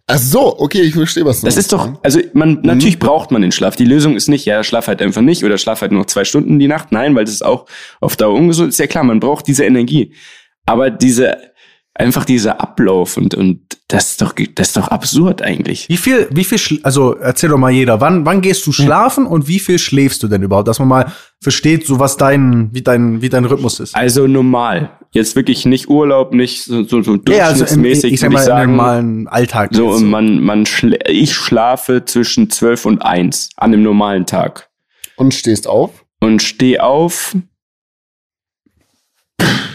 [0.06, 1.66] Ach so, okay, ich verstehe, was du Das meinst.
[1.68, 3.78] ist doch, also man, natürlich braucht man den Schlaf.
[3.78, 6.26] Die Lösung ist nicht, ja, schlaf halt einfach nicht oder schlaf halt nur noch zwei
[6.26, 6.92] Stunden die Nacht.
[6.92, 7.66] Nein, weil das ist auch
[8.02, 8.70] auf Dauer ungesund.
[8.70, 10.14] Ist ja klar, man braucht diese Energie.
[10.66, 11.38] Aber diese,
[11.96, 15.88] einfach dieser Ablauf und, und das ist doch, das ist doch absurd eigentlich.
[15.90, 19.28] Wie viel, wie viel, schl- also erzähl doch mal jeder, wann, wann gehst du schlafen
[19.28, 22.82] und wie viel schläfst du denn überhaupt, dass man mal versteht, so was dein, wie
[22.82, 23.96] dein, wie dein Rhythmus ist.
[23.96, 24.98] Also normal.
[25.12, 28.34] Jetzt wirklich nicht Urlaub, nicht so, so, so Ja, also im, durchschnittsmäßig, ich sag würde
[28.34, 28.72] mal, ich im sagen.
[28.76, 29.70] normalen Alltag.
[29.74, 30.02] So, jetzt.
[30.02, 34.70] man, man schlä ich schlafe zwischen 12 und 1 an einem normalen Tag.
[35.16, 36.04] Und stehst auf?
[36.20, 37.36] Und stehe auf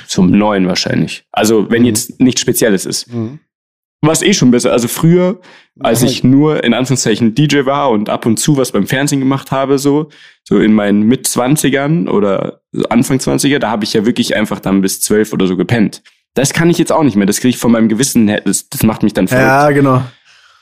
[0.09, 1.25] zum 9 wahrscheinlich.
[1.33, 1.87] Also, wenn Mhm.
[1.89, 3.09] jetzt nichts Spezielles ist.
[4.01, 4.71] Was eh schon besser.
[4.71, 5.41] Also früher,
[5.81, 9.51] als ich nur in Anführungszeichen DJ war und ab und zu was beim Fernsehen gemacht
[9.51, 10.09] habe, so,
[10.45, 15.01] so in meinen Mitzwanzigern oder Anfang 20er, da habe ich ja wirklich einfach dann bis
[15.01, 16.03] 12 oder so gepennt.
[16.35, 17.27] Das kann ich jetzt auch nicht mehr.
[17.27, 18.41] Das kriege ich von meinem Gewissen her.
[18.45, 19.47] Das, das macht mich dann verrückt.
[19.49, 20.03] ja, genau.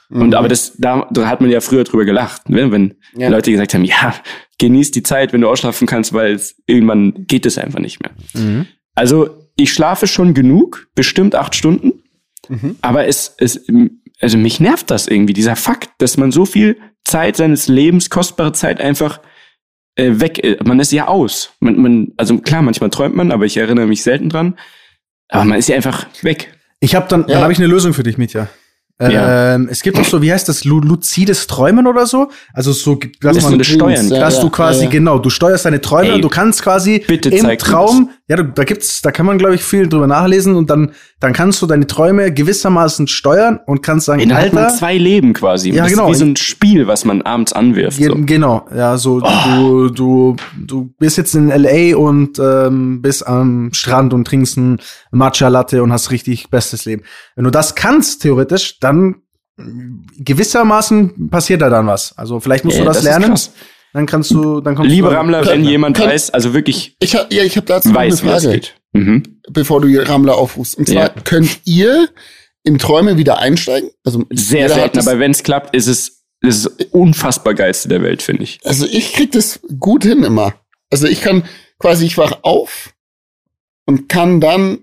[0.08, 2.70] Und aber das, da, da hat man ja früher drüber gelacht, ne?
[2.70, 3.28] wenn Ja.
[3.28, 4.14] Leute gesagt haben, ja,
[4.58, 8.12] genieß die Zeit, wenn du ausschlafen kannst, weil irgendwann geht es einfach nicht mehr.
[8.34, 8.66] Mhm.
[8.96, 11.92] Also ich schlafe schon genug, bestimmt acht Stunden,
[12.48, 12.76] Mhm.
[12.80, 13.60] aber es, es,
[14.20, 18.52] also mich nervt das irgendwie, dieser Fakt, dass man so viel Zeit seines Lebens, kostbare
[18.52, 19.20] Zeit einfach
[19.96, 21.50] äh, weg, äh, man ist ja aus.
[21.60, 24.58] Man, man, also klar, manchmal träumt man, aber ich erinnere mich selten dran.
[25.28, 26.52] Aber man ist ja einfach weg.
[26.80, 27.26] Ich habe dann, Ja.
[27.34, 28.48] dann habe ich eine Lösung für dich, Mitya.
[29.00, 29.54] Ja.
[29.56, 32.30] Ähm, es gibt auch so, wie heißt das, lu luzides Träumen oder so?
[32.54, 34.90] Also so, dass Dass man das steuern dass ja, du quasi, ja, ja.
[34.90, 38.64] genau, du steuerst deine Träume Ey, und du kannst quasi bitte im Traum, ja, da
[38.64, 41.86] gibt's, da kann man, glaube ich, viel drüber nachlesen und dann, dann kannst du deine
[41.86, 45.70] Träume gewissermaßen steuern und kannst sagen, Dann hat man Alter, zwei Leben quasi.
[45.70, 46.10] Ja, das genau.
[46.10, 47.98] Ist wie so ein Spiel, was man abends anwirft.
[47.98, 48.16] Ge So.
[48.18, 54.12] Genau, ja, so du, du, du bist jetzt in LA und ähm, bist am Strand
[54.12, 54.80] und trinkst ein
[55.12, 57.04] Matcha Latte und hast richtig bestes Leben.
[57.36, 59.22] Wenn du das kannst, theoretisch, dann
[59.56, 62.12] mm, gewissermaßen passiert da dann was.
[62.18, 63.38] Also vielleicht musst Ja, du das, das lernen.
[63.96, 66.96] Dann kannst du, dann kommst Liebe du Rammler, wenn Kann- jemand kann- weiß, also wirklich
[67.00, 68.74] Ich hab, ja, ich habe dazu eine weiß, das Frage, geht.
[68.92, 69.40] Mhm.
[69.50, 70.76] bevor du die Rammler aufrufst.
[70.76, 71.22] Und zwar, Ja.
[71.24, 72.08] könnt ihr
[72.62, 73.90] in Träume wieder einsteigen?
[74.04, 78.22] Also Sehr selten, aber wenn es klappt, ist es das ist unfassbar geilste der Welt,
[78.22, 78.58] finde ich.
[78.64, 80.54] Also ich krieg das gut hin immer.
[80.90, 81.44] Also ich kann
[81.78, 82.92] quasi, ich wach auf
[83.86, 84.80] und kann dann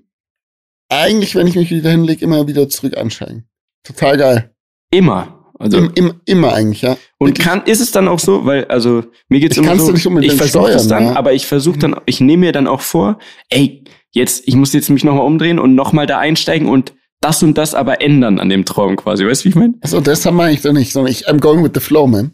[0.89, 3.45] eigentlich, wenn ich mich wieder hinlege, immer wieder zurück einsteigen.
[3.83, 4.55] Total geil.
[4.91, 5.42] Immer.
[5.59, 6.97] Also Im, im, immer eigentlich, ja.
[7.19, 10.05] und kann ist es dann auch so, weil also mir geht's Ich immer so, nicht
[10.05, 11.15] ich versuche steuern, dann, ja.
[11.15, 14.89] aber ich versuche dann, ich nehme mir dann auch vor, ey, jetzt ich muss jetzt
[14.89, 18.65] mich nochmal umdrehen und nochmal da einsteigen und das und das aber ändern an dem
[18.65, 19.25] Traum quasi.
[19.25, 19.75] Weißt du, wie ich meine?
[19.81, 22.33] Also das wir eigentlich doch nicht, sondern ich, I'm going with the flow, man.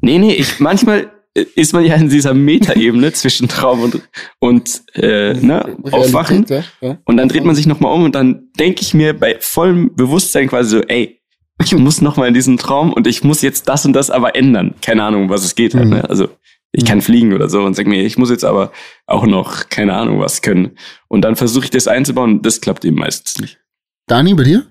[0.00, 4.00] Nee, nee, ich, manchmal ist man ja in dieser Metaebene zwischen Traum und,
[4.38, 6.46] und äh, ne, Aufwachen.
[6.80, 6.98] Ja.
[7.04, 10.48] Und dann dreht man sich nochmal um und dann denke ich mir bei vollem Bewusstsein
[10.48, 11.17] quasi so, ey,
[11.60, 14.74] ich muss nochmal in diesen Traum und ich muss jetzt das und das aber ändern.
[14.82, 15.74] Keine Ahnung, um was es geht.
[15.74, 15.90] Halt, Mhm.
[15.94, 16.08] ne?
[16.10, 16.28] Also
[16.72, 18.72] ich kann fliegen oder so und sag mir, ich muss jetzt aber
[19.06, 20.76] auch noch, keine Ahnung, was können.
[21.08, 23.58] Und dann versuche ich das einzubauen und das klappt eben meistens nicht.
[24.06, 24.66] Dani, bei dir?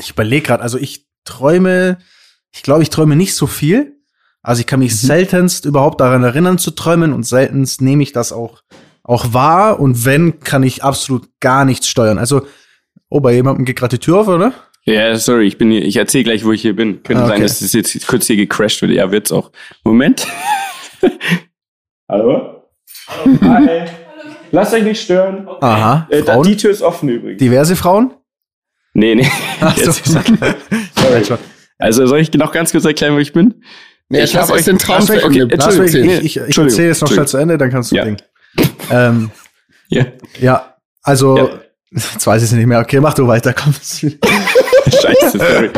[0.00, 1.98] Ich überlege gerade, also ich träume,
[2.52, 3.94] ich glaube, ich träume nicht so viel,
[4.42, 8.32] Also ich kann mich seltenst überhaupt daran erinnern zu träumen und seltenst nehme ich das
[8.32, 8.62] auch,
[9.02, 9.80] auch wahr.
[9.80, 12.18] Und wenn, kann ich absolut gar nichts steuern.
[12.18, 12.46] Also,
[13.08, 14.52] oh, bei jemandem geht gerade die Tür auf, oder?
[14.88, 17.02] Ja, sorry, ich bin hier, ich erzähle gleich, wo ich hier bin.
[17.02, 17.34] Könnte Ah, okay.
[17.34, 18.92] sein, dass es jetzt kurz hier gecrashed wird.
[18.92, 19.50] Ja, wird's auch.
[19.84, 20.26] Moment.
[22.08, 22.62] Hallo?
[23.42, 23.82] Hi.
[24.50, 25.46] Lasst euch nicht stören.
[25.60, 26.06] Aha.
[26.10, 27.38] Äh, da, die Tür ist offen übrigens.
[27.38, 28.14] Diverse Frauen?
[28.94, 29.28] Nee, nee.
[29.60, 29.92] Ach so.
[29.92, 31.24] Sorry.
[31.24, 31.38] schon.
[31.78, 33.62] Also soll ich noch ganz kurz erklären, wo ich bin?
[34.08, 36.08] Nee, Ich ich hab habe euch- den Traum zu okay, Lass zu mich, erzählen.
[36.08, 38.04] ich, ich, ich Entschuldigung, erzähle jetzt noch schnell zu Ende, dann kannst du Ja.
[38.06, 38.16] Ding.
[38.90, 39.30] Ähm,
[39.88, 40.06] Ja.
[40.40, 41.48] ja, also, Ja.
[41.90, 42.80] Jetzt weiß ich es nicht mehr.
[42.80, 43.74] Okay, mach du weiter, komm.
[43.82, 45.70] Scheiße, sorry.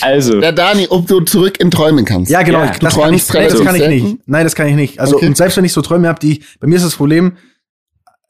[0.00, 2.30] Also, Der Dani, ob du zurück in Träumen kannst.
[2.30, 2.60] Ja, genau.
[2.60, 4.18] Ja, ich, du das, kann träumst ich, nee, das kann ich nicht.
[4.26, 5.00] Nein, das kann ich nicht.
[5.00, 5.26] Also, Okay.
[5.26, 7.36] und selbst wenn ich so Träume habe, die, bei mir ist das Problem,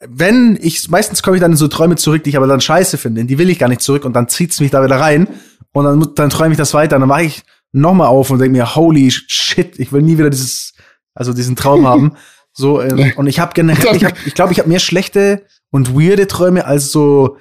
[0.07, 2.97] wenn ich, meistens komme ich dann in so Träume zurück, die ich aber dann scheiße
[2.97, 5.27] finde, in die will ich gar nicht zurück und dann zieht's mich da wieder rein
[5.71, 8.57] und dann, dann träume ich das weiter und dann mache ich nochmal auf und denke
[8.57, 10.73] mir, holy shit, ich will nie wieder dieses,
[11.15, 12.13] also diesen Traum haben.
[12.59, 15.93] So, ähm, und ich habe generell, ich, hab, ich glaube, ich habe mehr schlechte und
[15.95, 17.37] weirde Träume als so,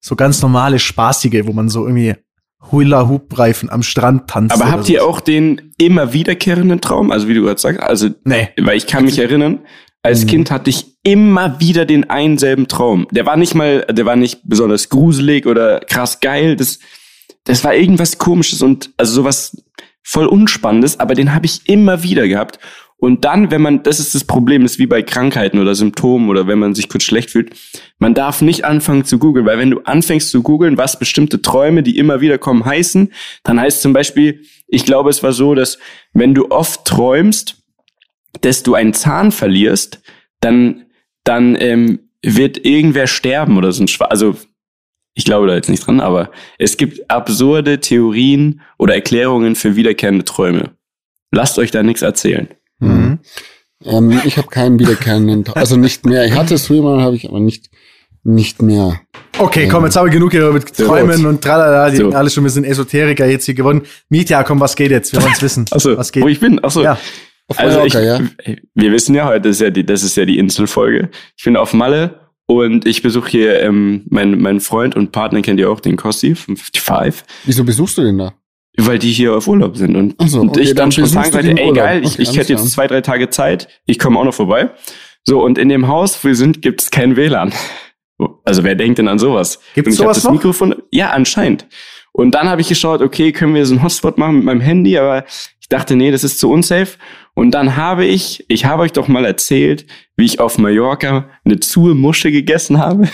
[0.00, 2.14] so ganz normale, spaßige, wo man so irgendwie
[2.72, 4.54] Hula-Hoop-Reifen am Strand tanzt.
[4.54, 5.14] aber habt ihr sowas.
[5.16, 7.10] auch den immer wiederkehrenden Traum?
[7.10, 8.48] Also, wie du gerade sagst, also, Nee.
[8.60, 9.60] weil ich kann mich erinnern,
[10.02, 10.28] als Mhm.
[10.28, 13.06] Kind hatte ich immer wieder den einen selben Traum.
[13.10, 16.56] Der war nicht mal, der war nicht besonders gruselig oder krass geil.
[16.56, 16.78] Das,
[17.44, 19.62] das war irgendwas komisches und also sowas
[20.02, 22.58] voll unspannendes, aber den habe ich immer wieder gehabt.
[22.98, 26.46] Und dann, wenn man, das ist das Problem, ist wie bei Krankheiten oder Symptomen oder
[26.46, 27.54] wenn man sich kurz schlecht fühlt,
[27.98, 31.82] man darf nicht anfangen zu googeln, weil wenn du anfängst zu googeln, was bestimmte Träume,
[31.82, 35.78] die immer wieder kommen, heißen, dann heißt zum Beispiel, ich glaube, es war so, dass
[36.14, 37.62] wenn du oft träumst,
[38.40, 40.00] dass du einen Zahn verlierst,
[40.40, 40.86] dann,
[41.24, 44.36] dann ähm, wird irgendwer sterben oder so ein Schwa Also
[45.14, 50.24] ich glaube da jetzt nicht dran, aber es gibt absurde Theorien oder Erklärungen für wiederkehrende
[50.24, 50.76] Träume.
[51.30, 52.48] Lasst euch da nichts erzählen.
[52.78, 53.18] Mhm.
[53.84, 55.56] Ähm, ich habe keinen wiederkehrenden Traum.
[55.56, 56.24] Also nicht mehr.
[56.26, 57.70] Ich hatte es früher mal, habe ich aber nicht,
[58.24, 59.00] nicht mehr.
[59.38, 60.86] Okay, komm, jetzt haben wir genug hier mit So.
[60.86, 62.04] Träumen und tralala, die So.
[62.04, 63.82] sind alle schon ein bisschen Esoteriker jetzt hier geworden.
[64.08, 65.12] Mietja, komm, was geht jetzt?
[65.12, 65.66] Wir wollen es wissen.
[65.70, 66.22] Achso, was geht?
[66.22, 66.62] wo ich bin.
[66.64, 66.82] Achso.
[66.82, 66.98] Ja.
[67.48, 68.54] Auf Also ich, Mallorca, ja.
[68.74, 71.10] wir wissen ja heute, ist ja die, das ist ja die Inselfolge.
[71.36, 75.60] Ich bin auf Malle und ich besuche hier ähm, meinen mein Freund und Partner kennt
[75.60, 78.34] ihr auch, den Kossi von 55, Wieso besuchst du den da?
[78.76, 81.56] Weil die hier auf Urlaub sind und, so, und okay, ich dann dann spontan im
[81.56, 82.70] ey geil, ich, Okay, ich hätte jetzt klar.
[82.70, 84.70] zwei, drei Tage Zeit, ich komme auch noch vorbei.
[85.24, 87.52] So, und in dem Haus, wo wir sind, gibt es kein WLAN.
[88.44, 89.60] Also wer denkt denn an sowas?
[89.74, 90.32] Ich hab sowas das noch?
[90.32, 91.66] Mikrofon, ja, anscheinend.
[92.12, 94.96] Und dann habe ich geschaut, okay, können wir so einen Hotspot machen mit meinem Handy,
[94.96, 95.24] aber
[95.60, 96.96] ich dachte, nee, das ist zu unsafe.
[97.34, 99.84] Und dann habe ich, ich habe euch doch mal erzählt,
[100.16, 103.08] wie ich auf Mallorca eine zuhe Musche gegessen habe.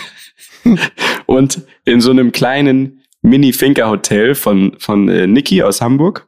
[1.25, 6.27] und in so einem kleinen Mini-Finker-Hotel von, von äh, Niki aus Hamburg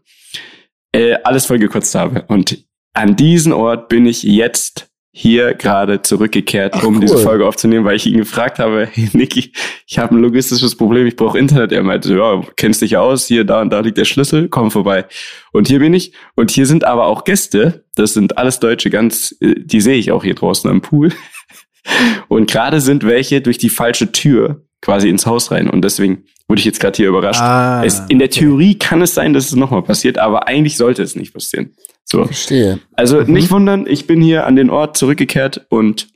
[0.91, 2.23] äh, alles vollgekotzt habe.
[2.27, 7.01] Und an diesen Ort bin ich jetzt hier gerade zurückgekehrt, Ach, um cool.
[7.01, 9.53] diese Folge aufzunehmen, weil ich ihn gefragt habe, hey Niki,
[9.88, 11.71] ich habe ein logistisches Problem, ich brauche Internet.
[11.71, 15.05] Er meinte, ja, kennst dich aus, hier, da und da liegt der Schlüssel, komm vorbei.
[15.53, 16.12] Und hier bin ich.
[16.36, 20.12] Und hier sind aber auch Gäste, das sind alles Deutsche, ganz, äh, die sehe ich
[20.12, 21.13] auch hier draußen am Pool.
[22.27, 25.67] Und gerade sind welche durch die falsche Tür quasi ins Haus rein.
[25.69, 27.41] Und deswegen wurde ich jetzt gerade hier überrascht.
[27.41, 28.41] Ah, es, in der okay.
[28.41, 31.71] Theorie kann es sein, dass es nochmal passiert, aber eigentlich sollte es nicht passieren.
[32.04, 32.24] So.
[32.26, 32.80] Verstehe.
[32.93, 33.34] Also Mhm.
[33.34, 36.08] nicht wundern, ich bin hier an den Ort zurückgekehrt und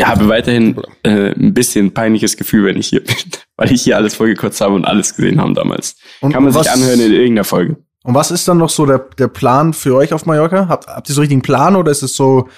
[0.00, 3.14] habe weiterhin äh, ein bisschen peinliches Gefühl, wenn ich hier bin,
[3.56, 5.96] weil ich hier alles vollgekotzt habe und alles gesehen haben damals.
[6.20, 7.76] Und Kann man was, sich anhören in irgendeiner Folge.
[8.02, 10.68] Und was ist dann noch so der, der Plan für euch auf Mallorca?
[10.68, 12.48] Habt, habt ihr so richtigen Plan oder ist es so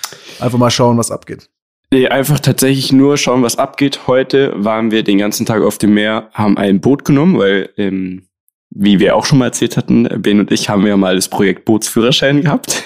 [0.40, 1.48] einfach mal schauen, was abgeht?
[1.92, 4.07] Nee, einfach tatsächlich nur schauen, was abgeht.
[4.07, 8.28] Heute waren wir den ganzen Tag auf dem Meer, haben ein Boot genommen, weil, ähm,
[8.70, 11.66] wie wir auch schon mal erzählt hatten, Ben und ich haben ja mal das Projekt
[11.66, 12.83] Bootsführerschein gehabt.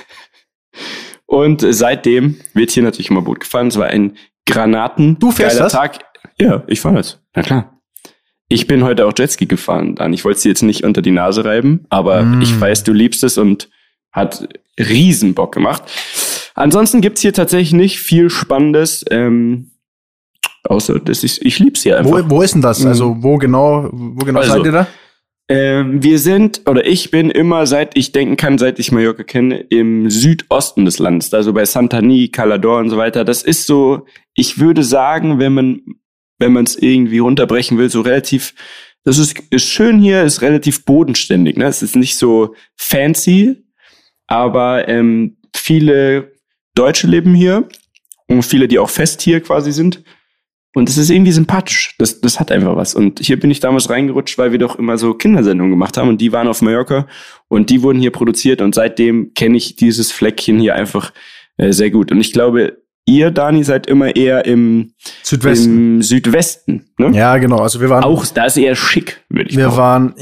[1.25, 3.69] Und seitdem wird hier natürlich immer Boot gefahren.
[3.69, 5.19] Es war ein Granaten.
[5.21, 5.73] Du fährst das?
[5.73, 6.01] Tag.
[6.41, 7.21] Ja, ich fahre das.
[7.35, 7.81] Na klar.
[8.49, 10.13] Ich bin heute auch Jetski gefahren, Dan.
[10.15, 12.43] Ich wollte sie jetzt nicht unter die Nase reiben, aber Mm.
[12.43, 13.69] ich weiß, du liebst es und
[14.11, 15.85] hat riesen Bock gemacht.
[16.57, 19.73] Ansonsten gibt's hier tatsächlich nicht viel Spannendes, ähm,
[20.65, 22.29] außer dass ich, ich lieb's hier einfach.
[22.29, 22.81] Wo, wo ist denn das?
[22.81, 22.89] Mhm.
[22.89, 24.87] Also, wo genau, wo genau Also, seid ihr da?
[25.49, 29.61] Ähm, wir sind, oder ich bin immer, seit ich denken kann, seit ich Mallorca kenne,
[29.61, 33.25] im Südosten des Landes, also bei Santani, Calador und so weiter.
[33.25, 35.83] Das ist so, ich würde sagen, wenn man,
[36.39, 38.55] wenn man es irgendwie runterbrechen will, so relativ,
[39.05, 41.67] das ist, ist schön hier, ist relativ bodenständig, ne?
[41.67, 43.63] Es ist nicht so fancy,
[44.27, 46.33] aber ähm, viele
[46.77, 47.69] Deutsche leben hier
[48.29, 50.05] und viele, die auch fest hier quasi sind.
[50.75, 51.95] Und das ist irgendwie sympathisch.
[51.99, 52.95] Das, das hat einfach was.
[52.95, 56.21] Und hier bin ich damals reingerutscht, weil wir doch immer so Kindersendungen gemacht haben und
[56.21, 57.07] die waren auf Mallorca
[57.49, 61.13] und die wurden hier produziert und seitdem kenne ich dieses Fleckchen hier einfach
[61.57, 62.13] äh, sehr gut.
[62.13, 64.93] Und ich glaube, ihr, Dani, seid immer eher im
[65.23, 65.97] Südwesten.
[65.97, 67.17] Im Südwesten, ne?
[67.17, 67.59] Ja, genau.
[67.59, 69.77] Also wir waren Auch, da ist eher schick, würde ich Wir sagen.
[69.77, 70.15] waren,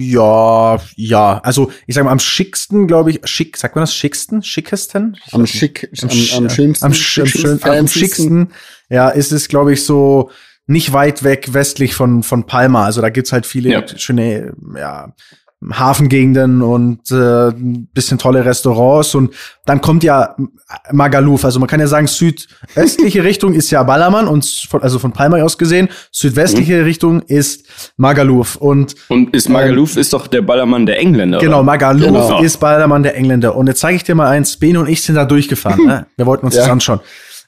[0.00, 4.42] ja, ja, also ich sag mal am schicksten, glaube ich, schick, sagt man das schicksten,
[4.42, 5.16] schickesten?
[5.32, 8.52] Am schick, am, sch- am schönsten, am, sch am, schön, am schicksten,
[8.90, 10.30] ja, ist es, glaube ich, so
[10.66, 12.84] nicht weit weg westlich von, von Palma.
[12.84, 13.84] Also da gibt's halt viele Ja.
[13.96, 15.14] schöne, ja,
[15.72, 20.36] Hafengegenden und äh, ein bisschen tolle Restaurants und dann kommt ja
[20.92, 21.44] Magaluf.
[21.44, 25.42] Also man kann ja sagen, südöstliche Richtung ist ja Ballermann und von, also von Palma
[25.42, 30.98] aus gesehen, südwestliche Richtung ist Magaluf und Und ist Magaluf ist doch der Ballermann der
[30.98, 31.38] Engländer.
[31.38, 31.62] Genau?
[31.62, 32.40] Magaluf Genau.
[32.42, 33.56] ist Ballermann der Engländer.
[33.56, 34.56] Und jetzt zeige ich dir mal eins.
[34.56, 35.84] Bene und ich sind da durchgefahren.
[35.86, 36.06] ne?
[36.16, 36.62] Wir wollten uns Ja.
[36.62, 37.00] das anschauen.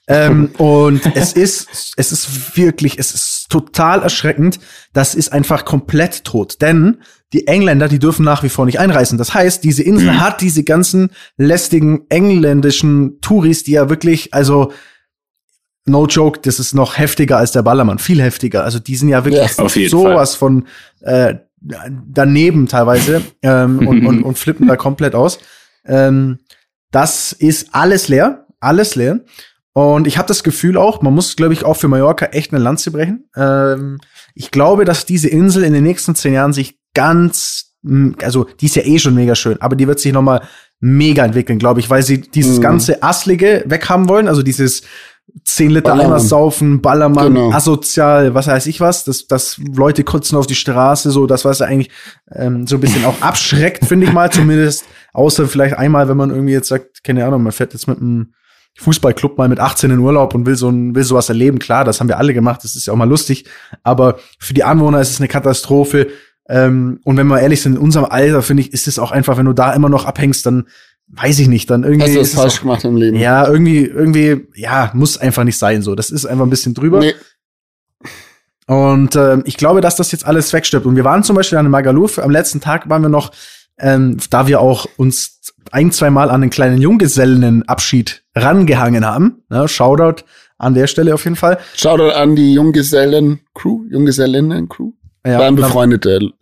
[0.09, 4.59] ähm, und es ist, es ist wirklich, es ist total erschreckend.
[4.93, 6.61] Das ist einfach komplett tot.
[6.63, 6.99] Denn
[7.33, 9.19] die Engländer, die dürfen nach wie vor nicht einreisen.
[9.19, 14.73] Das heißt, diese Insel hat diese ganzen lästigen engländischen Touris, die ja wirklich, also,
[15.85, 17.99] no joke, das ist noch heftiger als der Ballermann.
[17.99, 18.65] Viel heftiger.
[18.65, 20.67] Also, die sind ja wirklich Ja, sowas von,
[21.01, 25.39] äh, daneben teilweise ähm, und, und, und flippen da komplett aus.
[25.85, 26.39] Ähm,
[26.91, 29.21] das ist alles leer, alles leer.
[29.75, 32.63] Und ich habe das Gefühl auch, man muss, glaube ich, auch für Mallorca echt eine
[32.63, 33.29] Lanze brechen.
[33.37, 33.99] Ähm,
[34.35, 37.75] ich glaube, dass diese Insel in den nächsten zehn Jahren sich ganz,
[38.23, 40.41] also die ist ja eh schon mega schön, aber die wird sich noch mal
[40.81, 42.63] mega entwickeln, glaube ich, weil sie dieses Mhm.
[42.63, 44.83] ganze Asslige weghaben wollen, also dieses
[45.45, 46.07] 10 Liter Ballermann.
[46.13, 47.53] Eimer saufen, Ballermann, Genau.
[47.53, 51.59] asozial, was weiß ich was, dass, dass Leute kotzen auf die Straße, so das, was
[51.61, 51.91] ja eigentlich
[52.33, 54.85] ähm, so ein bisschen auch abschreckt, finde ich mal zumindest.
[55.13, 58.33] Außer vielleicht einmal, wenn man irgendwie jetzt sagt, keine Ahnung, man fährt jetzt mit einem
[58.79, 61.59] Fußballclub mal mit 18 in Urlaub und will so ein, will sowas erleben.
[61.59, 63.45] Klar, das haben wir alle gemacht, das ist ja auch mal lustig.
[63.83, 66.09] Aber für die Anwohner ist es eine Katastrophe.
[66.49, 69.37] Ähm, und wenn wir ehrlich sind, in unserem Alter, finde ich, ist es auch einfach,
[69.37, 70.67] wenn du da immer noch abhängst, dann
[71.09, 72.07] weiß ich nicht, dann irgendwie.
[72.07, 73.17] Hast du das falsch auch, gemacht im Leben?
[73.17, 75.95] ja, irgendwie, irgendwie, ja, muss einfach nicht sein so.
[75.95, 77.01] Das ist einfach ein bisschen drüber.
[77.01, 77.15] Nee,
[78.67, 80.87] Und ähm, ich glaube, dass das jetzt alles wegstirbt.
[80.87, 82.19] Und wir waren zum Beispiel an dem Magaluf.
[82.19, 83.33] Am letzten Tag waren wir noch,
[83.79, 89.43] ähm, da wir auch uns ein, zwei Mal an den kleinen Junggesellenabschied rangehangen haben.
[89.49, 90.25] Ne, Shoutout
[90.59, 91.59] an der Stelle auf jeden Fall.
[91.75, 94.93] Shoutout an die Junggesellen-Crew, Junggesellinnen-Crew.
[95.25, 96.33] Ja, Waren befreundete.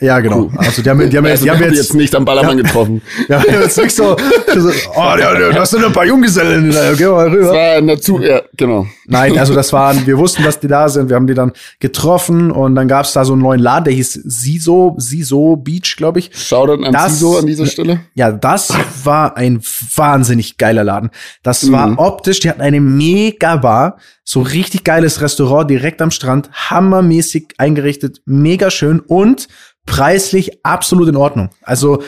[0.00, 0.46] Ja genau.
[0.48, 0.58] Crew.
[0.58, 2.64] Also die haben, die haben, also, die haben jetzt, jetzt nicht am Ballermann Ja.
[2.64, 3.02] getroffen.
[3.28, 4.16] ja, jetzt nicht so,
[4.56, 5.14] so oh,
[5.54, 7.52] das sind ein paar Junggesellen, da, geh mal Das rüber.
[7.52, 8.86] war dazu, ja, genau.
[9.06, 12.50] Nein, also das waren, wir wussten, dass die da sind, wir haben die dann getroffen
[12.50, 16.30] und dann gab's da so einen neuen Laden, der hieß Siso, Siso Beach, glaube ich.
[16.34, 18.00] Shoutout an Das- Siso an dieser Stelle.
[18.14, 18.72] Ja, das
[19.04, 19.60] war ein
[19.96, 21.10] wahnsinnig geiler Laden.
[21.42, 21.98] Das war Mhm.
[21.98, 28.20] optisch, die hatten eine mega Bar, so richtig geiles Restaurant direkt am Strand, hammermäßig eingerichtet,
[28.26, 29.47] mega schön und
[29.88, 31.50] preislich absolut in Ordnung.
[31.62, 32.02] Also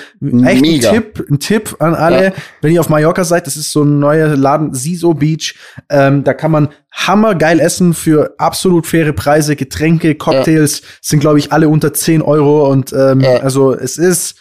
[0.44, 0.90] echt Mega.
[0.90, 2.32] ein Tipp, ein Tipp an alle, Ja.
[2.60, 5.54] wenn ihr auf Mallorca seid, das ist so ein neuer Laden, Siso Beach,
[5.88, 11.52] ähm, da kann man hammergeil essen für absolut faire Preise, Getränke, Cocktails sind glaube ich
[11.52, 13.38] alle unter 10 Euro und ähm, Ja.
[13.38, 14.36] also es ist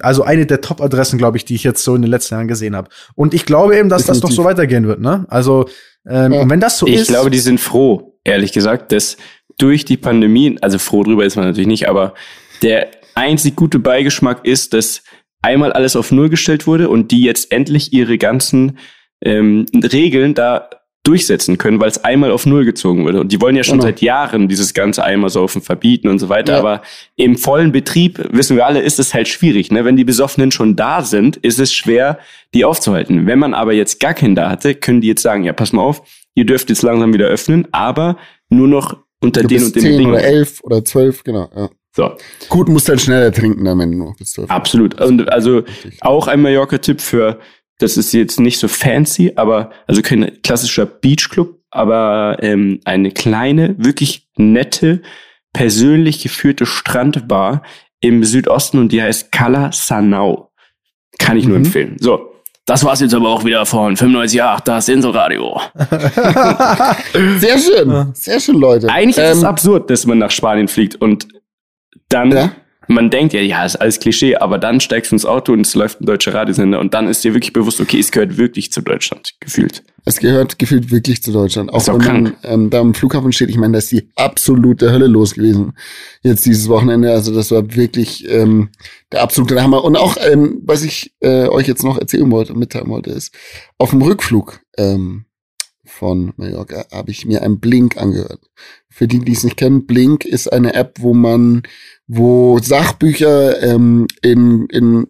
[0.00, 2.74] also eine der Top-Adressen, glaube ich, die ich jetzt so in den letzten Jahren gesehen
[2.74, 2.88] habe.
[3.14, 4.36] Und ich glaube eben, dass das noch Definitiv.
[4.36, 5.00] so weitergehen wird.
[5.00, 5.26] Ne?
[5.28, 5.66] Also
[6.08, 6.40] ähm, Ja.
[6.40, 9.18] und wenn das so Ich ist, glaube, die sind froh, ehrlich gesagt, dass
[9.58, 12.14] durch die Pandemie, also froh drüber ist man natürlich nicht, aber
[12.62, 15.02] der einzig gute Beigeschmack ist, dass
[15.42, 18.78] einmal alles auf Null gestellt wurde und die jetzt endlich ihre ganzen
[19.24, 20.70] ähm, Regeln da
[21.04, 23.18] durchsetzen können, weil es einmal auf Null gezogen wurde.
[23.20, 23.88] Und die wollen ja schon Genau.
[23.88, 26.52] seit Jahren dieses ganze Eimersaufen verbieten und so weiter.
[26.52, 26.58] Ja.
[26.60, 26.82] Aber
[27.16, 29.72] im vollen Betrieb, wissen wir alle, ist es halt schwierig.
[29.72, 29.84] Ne?
[29.84, 32.20] Wenn die Besoffenen schon da sind, ist es schwer,
[32.54, 33.26] die aufzuhalten.
[33.26, 35.82] Wenn man aber jetzt gar keinen da hatte, können die jetzt sagen, ja, pass mal
[35.82, 36.02] auf,
[36.36, 38.16] ihr dürft jetzt langsam wieder öffnen, aber
[38.48, 40.14] nur noch unter Du den und den 10 Bedingungen.
[40.14, 41.50] oder 11 oder 12, genau.
[41.56, 41.68] Ja.
[41.94, 42.12] So,
[42.48, 45.00] Gut, musst halt schneller trinken, dann, wenn du noch bis 12 absolut.
[45.00, 45.62] Und also
[46.00, 47.38] auch ein Mallorca-Tipp für,
[47.78, 53.74] das ist jetzt nicht so fancy, aber also kein klassischer Beachclub, aber ähm, eine kleine,
[53.78, 55.02] wirklich nette,
[55.52, 57.62] persönlich geführte Strandbar
[58.00, 60.50] im Südosten und die heißt Cala Sanau.
[61.18, 61.64] Kann ich nur Mhm.
[61.66, 61.96] empfehlen.
[62.00, 62.28] So.
[62.64, 65.60] Das war's jetzt aber auch wieder von 95.8, das Inselradio.
[67.38, 68.88] Sehr schön, sehr schön, Leute.
[68.88, 71.26] Eigentlich ist es Ähm, absurd, dass man nach Spanien fliegt und
[72.08, 72.52] dann, Ja.
[72.88, 75.74] man denkt ja, ja, ist alles Klischee, aber dann steigst du ins Auto und es
[75.74, 78.80] läuft ein deutscher Radiosender und dann ist dir wirklich bewusst, okay, es gehört wirklich zu
[78.82, 79.82] Deutschland, gefühlt.
[80.04, 81.72] Es gehört gefühlt wirklich zu Deutschland.
[81.72, 84.90] Auch auch wenn man ähm, da am Flughafen steht, ich meine, da ist die absolute
[84.90, 85.74] Hölle los gewesen.
[86.22, 87.12] Jetzt dieses Wochenende.
[87.12, 88.70] Also das war wirklich ähm,
[89.12, 89.84] der absolute Hammer.
[89.84, 93.32] Und auch, ähm, was ich äh, euch jetzt noch erzählen wollte, mitteilen wollte, ist,
[93.78, 95.24] auf dem Rückflug ähm,
[95.92, 98.40] von Mallorca habe ich mir ein Blink angehört.
[98.88, 101.62] Für die, die es nicht kennen, Blink ist eine App, wo man,
[102.06, 105.06] wo Sachbücher ähm, in, in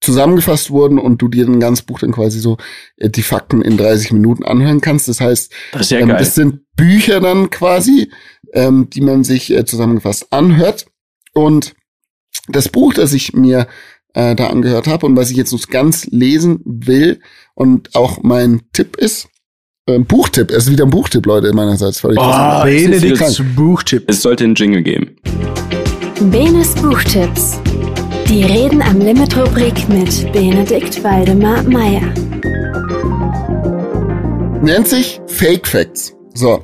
[0.00, 2.56] zusammengefasst wurden und du dir ein ganzes Buch dann quasi so
[2.96, 5.08] äh, die Fakten in 30 Minuten anhören kannst.
[5.08, 8.10] Das heißt, Das ähm, das sind Bücher dann quasi,
[8.52, 10.86] ähm, die man sich äh, zusammengefasst anhört.
[11.32, 11.74] Und
[12.48, 13.66] das Buch, das ich mir
[14.14, 17.20] äh, da angehört habe und was ich jetzt noch ganz lesen will
[17.54, 19.28] und auch mein Tipp ist,
[19.88, 22.00] ähm, Buchtipp, es ist wieder ein Buchtipp, Leute, meinerseits.
[22.00, 24.04] Völlig Oh, Benedikts Buchtipp.
[24.06, 25.16] Es sollte einen Jingle geben.
[26.30, 27.58] Benes Buchtipps.
[28.28, 32.12] Die Reden am Limit Rubrik mit Benedikt Waldemar Meyer.
[34.62, 36.14] nennt sich Fake Facts.
[36.34, 36.62] So.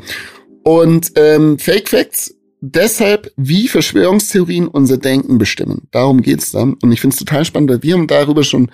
[0.63, 5.89] Und ähm, Fake Facts deshalb, wie Verschwörungstheorien unser Denken bestimmen.
[5.91, 6.75] Darum geht's dann.
[6.83, 8.71] Und ich finde es total spannend, weil wir haben darüber schon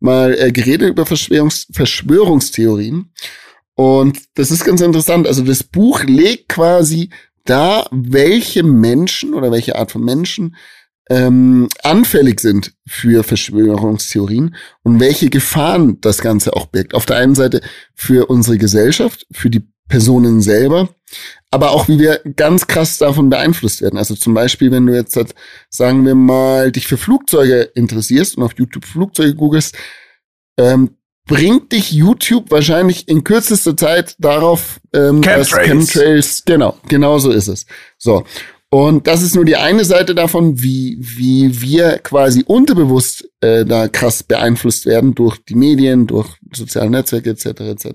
[0.00, 3.12] mal äh, geredet, über Verschwörungs Verschwörungstheorien.
[3.74, 5.26] Und das ist ganz interessant.
[5.26, 7.10] Also das Buch legt quasi
[7.44, 10.56] da, welche Menschen oder welche Art von Menschen
[11.10, 16.94] ähm, anfällig sind für Verschwörungstheorien und welche Gefahren das Ganze auch birgt.
[16.94, 17.60] Auf der einen Seite
[17.94, 20.88] für unsere Gesellschaft, für die Personen selber,
[21.50, 23.98] aber auch wie wir ganz krass davon beeinflusst werden.
[23.98, 25.34] Also zum Beispiel, wenn du jetzt, halt,
[25.68, 29.76] sagen wir mal, dich für Flugzeuge interessierst und auf YouTube Flugzeuge googelst,
[30.56, 35.92] ähm, bringt dich YouTube wahrscheinlich in kürzester Zeit darauf, ähm, dass Chemtrails.
[35.92, 37.66] Chemtrails, genau, genau so ist es.
[37.98, 38.24] So.
[38.70, 43.86] Und das ist nur die eine Seite davon, wie, wie wir quasi unterbewusst äh, da
[43.86, 47.46] krass beeinflusst werden durch die Medien, durch soziale Netzwerke etc.
[47.60, 47.86] etc.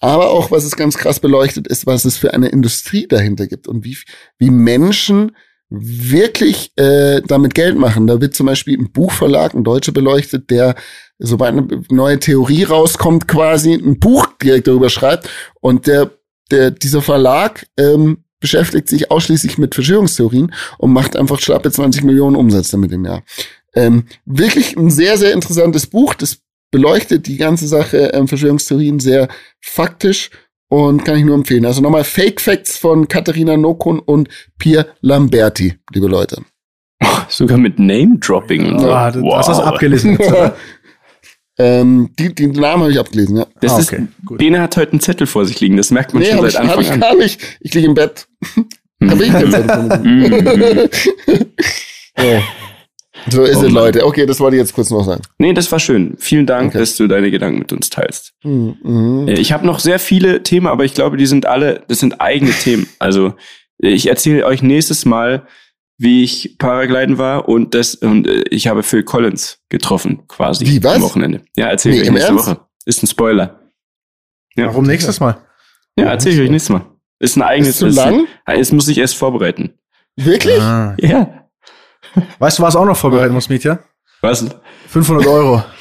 [0.00, 3.68] Aber auch, was es ganz krass beleuchtet, ist, was es für eine Industrie dahinter gibt
[3.68, 3.98] und wie,
[4.38, 5.32] wie Menschen
[5.68, 8.06] wirklich äh, damit Geld machen.
[8.06, 10.74] Da wird zum Beispiel ein Buchverlag, ein Deutscher beleuchtet, der,
[11.22, 15.28] sobald eine neue Theorie rauskommt, quasi ein Buch direkt darüber schreibt.
[15.60, 16.10] Und der,
[16.50, 22.36] der, dieser Verlag ähm, beschäftigt sich ausschließlich mit Verschwörungstheorien und macht einfach schlappe 20 Millionen
[22.36, 23.22] Umsatz damit im Jahr.
[23.74, 26.14] Ähm, wirklich ein sehr, sehr interessantes Buch.
[26.14, 26.38] Das
[26.70, 29.28] beleuchtet die ganze Sache ähm, Verschwörungstheorien sehr
[29.60, 30.30] faktisch
[30.68, 31.64] und kann ich nur empfehlen.
[31.64, 36.42] Also nochmal Fake Facts von Katharina Nokun und Pier Lamberti, liebe Leute.
[37.28, 38.80] Sogar mit Name-Dropping.
[38.84, 40.18] Ah, du hast das abgelesen.
[41.58, 43.46] ähm, die, die Namen habe ich abgelesen, ja.
[43.60, 44.38] Das Ah, ist, okay, gut.
[44.38, 46.62] Bene hat heute einen Zettel vor sich liegen, das merkt man Nee, schon ich, seit
[46.62, 47.00] hab Anfang ich an.
[47.00, 47.40] gar nicht.
[47.60, 48.26] Ich liege im Bett.
[49.04, 49.98] Hab ich kein Zettel.
[50.02, 50.88] Mhm.
[52.18, 52.42] Ja.
[53.30, 53.72] So ist Oh es.
[53.72, 54.04] Leute.
[54.04, 55.22] Okay, das wollte ich jetzt kurz noch sagen.
[55.38, 56.14] Nee, das war schön.
[56.18, 56.78] Vielen Dank, Okay.
[56.78, 58.32] dass du deine Gedanken mit uns teilst.
[58.42, 59.28] Mhm, mhm.
[59.28, 62.20] Äh, Ich habe noch sehr viele Themen, aber ich glaube, die sind alle, das sind
[62.20, 62.88] eigene Themen.
[62.98, 63.34] Also
[63.82, 65.46] äh, ich erzähle euch nächstes Mal,
[65.98, 70.82] wie ich Paragliden war und das und äh, ich habe Phil Collins getroffen quasi Wie,
[70.82, 70.96] was?
[70.96, 71.42] am Wochenende.
[71.56, 72.46] Ja, erzähle Nee, ich euch nächste Ernst?
[72.48, 72.60] Woche.
[72.86, 73.60] Ist ein Spoiler.
[74.56, 74.66] Ja.
[74.66, 75.36] Warum nächstes Mal?
[75.96, 76.86] Ja, erzähle ich euch nächstes Mal.
[77.20, 77.68] Ist ein eigenes.
[77.70, 78.26] Ist zu lang?
[78.46, 79.74] Es muss ich erst vorbereiten.
[80.16, 80.60] Wirklich?
[80.60, 80.96] Ah.
[80.98, 81.48] Ja.
[82.38, 83.78] Weißt du, was auch noch vorbereiten muss, Mietja?
[84.20, 84.44] Was?
[84.88, 85.62] 500 Euro.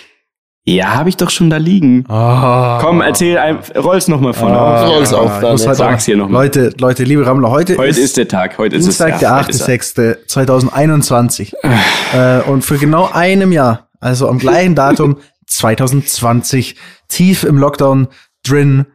[0.63, 2.05] Ja, habe ich doch schon da liegen.
[2.07, 2.77] Ah.
[2.81, 4.89] Komm, erzähl, ein, roll's noch mal von Ah, auf.
[4.91, 5.69] Roll's auf, ich dann muss jetzt.
[5.69, 6.43] heute Sag's hier noch mal.
[6.43, 8.59] Leute, Leute, liebe Rammler, heute, Heute ist der Tag.
[8.59, 8.97] Heute ist es.
[8.97, 10.17] Dienstag, der ja, heute ist er.
[10.27, 11.53] 8.6.2021.
[12.13, 16.75] äh, und für genau einem Jahr, also am gleichen Datum 2020,
[17.07, 18.07] tief im Lockdown
[18.45, 18.85] drin,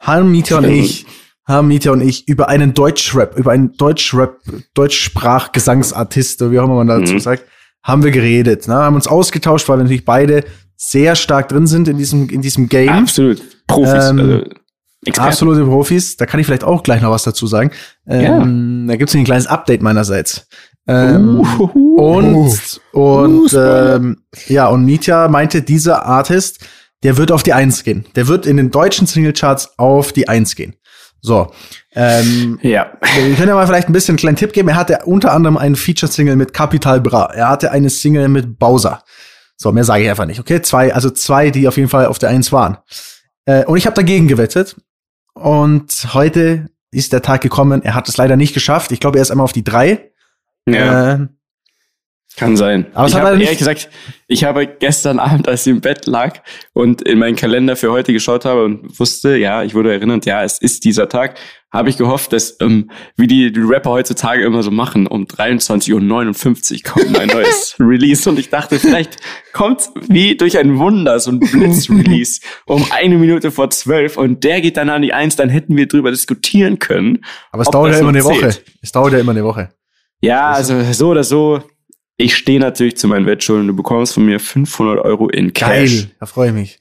[0.00, 1.06] haben Mieter und ich,
[1.48, 4.36] haben Mieter und ich über einen Deutschrap, über einen Deutschrap,
[4.74, 7.20] Deutschsprachgesangsartist, oder wie auch immer man dazu Mhm.
[7.20, 7.44] sagt,
[7.82, 8.74] haben wir geredet, ne?
[8.74, 10.44] haben uns ausgetauscht, weil wir natürlich beide
[10.76, 12.88] sehr stark drin sind in diesem, in diesem Game.
[12.90, 13.42] Absolut.
[13.66, 13.92] Profis.
[14.10, 14.42] Ähm, also
[15.06, 15.28] Experten.
[15.28, 16.16] Absolute Profis.
[16.16, 17.70] Da kann ich vielleicht auch gleich noch was dazu sagen.
[18.06, 20.46] Ähm, Da gibt's ein kleines Update meinerseits.
[20.86, 21.96] Ähm, Uhuhu.
[21.96, 22.24] und
[22.92, 23.96] Uh, und Spoiler.
[23.96, 24.16] ähm,
[24.48, 26.60] ja, und Mitya meinte, dieser Artist,
[27.02, 28.06] der wird auf die Eins gehen.
[28.16, 30.74] Der wird in den deutschen Singlecharts auf die Eins gehen.
[31.20, 31.50] So.
[31.94, 32.92] Ähm, Ja.
[33.14, 34.68] wir können ja mal vielleicht ein bisschen einen kleinen Tipp geben.
[34.68, 37.30] Er hatte unter anderem einen Feature-Single mit Capital Bra.
[37.34, 39.02] Er hatte eine Single mit Bowser.
[39.56, 40.60] So, mehr sage ich einfach nicht, okay?
[40.62, 42.78] Zwei, also zwei, die auf jeden Fall auf der Eins waren.
[43.46, 44.76] Äh, und ich habe dagegen gewettet.
[45.34, 47.82] Und heute ist der Tag gekommen.
[47.82, 48.92] Er hat es leider nicht geschafft.
[48.92, 50.10] Ich glaube, er ist einmal auf die drei.
[50.68, 51.14] ja.
[51.14, 51.28] Äh,
[52.36, 52.86] Kann sein.
[52.94, 53.88] Aber ich habe ehrlich gesagt,
[54.26, 56.40] ich habe gestern Abend, als ich im Bett lag
[56.72, 60.42] und in meinen Kalender für heute geschaut habe und wusste, ja, ich wurde erinnert, ja,
[60.42, 61.36] es ist dieser Tag,
[61.74, 65.92] habe ich gehofft, dass, ähm, wie die, die Rapper heutzutage immer so machen, um 23.59
[65.92, 69.16] Uhr kommt ein neues Release und ich dachte, vielleicht
[69.52, 74.60] kommt wie durch ein Wunder so ein Blitz-Release um eine Minute vor zwölf und der
[74.60, 77.24] geht dann an die Eins, dann hätten wir drüber diskutieren können.
[77.50, 78.50] aber es dauert ja immer eine Woche.
[78.50, 78.64] zählt.
[78.80, 79.70] Es dauert ja immer eine Woche.
[80.20, 81.60] Ja, also so oder so.
[82.16, 83.66] Ich stehe natürlich zu meinen Wettschulden.
[83.66, 86.02] Du bekommst von mir 500 Euro in Cash.
[86.02, 86.78] Geil, da freue ich mich.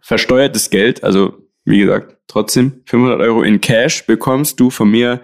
[0.00, 1.34] Versteuertes Geld, also
[1.64, 5.22] wie gesagt, trotzdem 500 Euro in Cash bekommst du von mir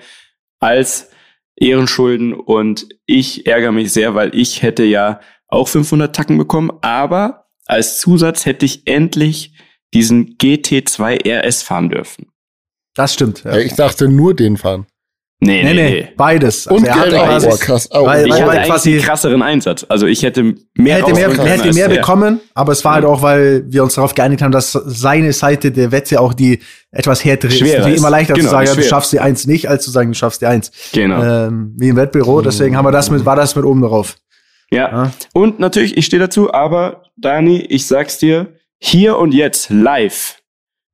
[0.58, 1.10] als
[1.56, 7.46] Ehrenschulden und ich ärgere mich sehr, weil ich hätte ja auch 500 Tacken bekommen, aber
[7.66, 9.54] als Zusatz hätte ich endlich
[9.94, 12.32] diesen GT2 RS fahren dürfen.
[12.94, 13.44] Das stimmt.
[13.44, 13.56] Ja.
[13.56, 14.86] Ja, ich dachte nur den fahren.
[15.38, 16.66] Nee, nee, nee, beides.
[16.66, 17.88] Und er Geld hatte quasi- Boah, krass.
[17.92, 19.84] Oh, Weil- Ich weil- hatte quasi- einen krasseren Einsatz.
[19.86, 23.04] Also ich hätte mehr Er hätte mehr, er hätte mehr bekommen, aber es war halt
[23.04, 26.60] auch, weil wir uns darauf geeinigt haben, dass seine Seite der Wette auch die
[26.90, 27.58] etwas härtere ist.
[27.58, 28.00] Schwerer Natürlich ist.
[28.00, 30.16] immer leichter Genau, zu sagen, ja, du schaffst die Eins nicht, als zu sagen, du
[30.16, 30.72] schaffst die Eins.
[30.94, 31.22] Genau.
[31.22, 34.16] Ähm, wie im Wettbüro, deswegen haben wir das mit, war das mit oben drauf.
[34.70, 34.88] Ja.
[34.90, 35.12] Ja.
[35.34, 40.36] Und natürlich, ich stehe dazu, aber Dani, ich sag's dir, hier und jetzt live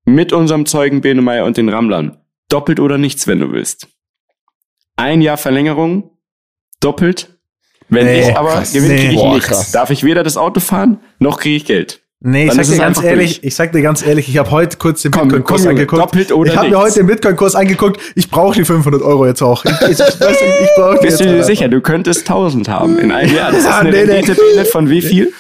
[0.05, 2.17] mit unserem Zeugen Benemeyer und den Rammlern.
[2.49, 3.87] Doppelt oder nichts, wenn du willst.
[4.97, 6.11] Ein Jahr Verlängerung,
[6.81, 7.39] doppelt.
[7.89, 8.73] Wenn Nee, ich aber krass.
[8.73, 9.07] gewinne, Nee.
[9.09, 9.73] kriege ich nichts.
[9.73, 12.01] Darf ich weder das Auto fahren, noch kriege ich Geld.
[12.25, 14.77] Nee, ich Dann sag dir ganz ehrlich, ich sag dir ganz ehrlich, ich habe heute
[14.77, 16.01] kurz den Bitcoin-Kurs angeguckt.
[16.01, 18.01] doppelt oder ich habe mir heute den Bitcoin-Kurs angeguckt.
[18.15, 19.65] Ich brauche die 500 Euro jetzt auch.
[19.65, 23.11] Ich, ich, ich, ich brauche die Bist du dir sicher, du könntest 1000 haben in
[23.11, 23.51] einem Jahr?
[23.51, 24.13] Das ist Ja, eine nee, nee.
[24.13, 25.33] Rendite Bene, von wie viel?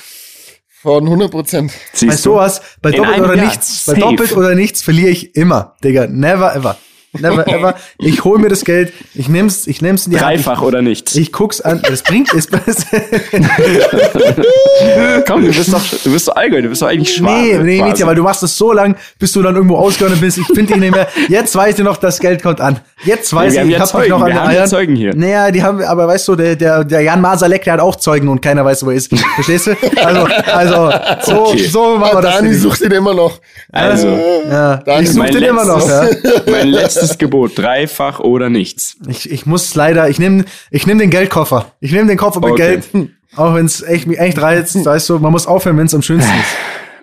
[0.82, 1.70] Von 100 Prozent.
[1.70, 2.30] Bei Siehst du?
[2.32, 3.46] sowas, bei In doppelt oder Jahr.
[3.46, 4.00] nichts, bei Safe.
[4.00, 6.08] doppelt oder nichts verliere ich immer, Digga.
[6.08, 6.76] Never ever.
[7.18, 7.74] Never ever.
[7.98, 10.66] Ich hol mir das Geld, ich nehm's, ich nehm's in die Dreifach Hand.
[10.66, 11.14] oder nichts.
[11.14, 12.48] Ich, ich guck's an, das bringt es.
[15.26, 17.40] Komm, du bist doch, du bist doch Allgäu, du bist doch eigentlich Schwabe.
[17.42, 17.90] nee, nee, quasi.
[17.90, 20.38] Mietja, weil du machst es so lang, bis du dann irgendwo ausgegangen bist.
[20.38, 21.06] Ich finde dich nicht mehr.
[21.28, 22.80] Jetzt weiß ich noch, das Geld kommt an.
[23.04, 24.68] Jetzt weiß wir haben ich, ja ich hab Zeugen, noch an wir haben ja Eiern.
[24.68, 25.14] Zeugen hier.
[25.14, 28.28] Naja, die haben, aber weißt du, der, der, der Jan Masalek, der hat auch Zeugen
[28.28, 29.10] und keiner weiß, wo er ist.
[29.34, 29.76] Verstehst du?
[30.02, 30.92] Also, also,
[31.24, 31.66] so, Okay.
[31.66, 32.36] so machen wir das.
[32.36, 32.60] Dani nicht.
[32.60, 33.40] sucht ihn immer noch.
[33.70, 34.08] Also,
[34.48, 36.06] ja, Dani, ich suche den immer noch, ja.
[36.50, 38.96] mein letztes Gebot, dreifach oder nichts.
[39.08, 41.72] Ich, ich muss leider, ich nehme ich nehm den Geldkoffer.
[41.80, 42.80] Ich nehme den Koffer mit Okay.
[42.92, 43.10] Geld.
[43.36, 46.02] Auch wenn es echt, mich echt reizt, weißt du, man muss aufhören, wenn es am
[46.02, 46.56] schönsten ist.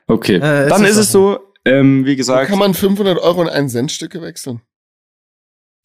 [0.08, 3.50] Okay, Äh, dann ist ist es so, ähm, wie gesagt, Kann man 500 Euro in
[3.50, 4.62] ein Centstücke wechseln?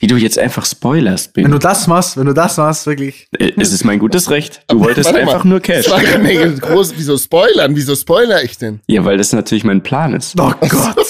[0.01, 1.61] wie du jetzt einfach spoilerst, Wenn du bin.
[1.61, 3.29] das machst, wenn du das machst, wirklich.
[3.39, 4.63] Äh, Es ist mein gutes Recht.
[4.69, 5.31] Du wolltest Warte mal.
[5.33, 5.87] einfach nur Cash.
[6.61, 6.95] Groß.
[6.99, 7.75] Wieso spoilern?
[7.77, 8.81] Wieso spoiler ich denn?
[8.89, 10.39] Ja, weil das natürlich mein Plan ist.
[10.39, 10.97] Oh Gott.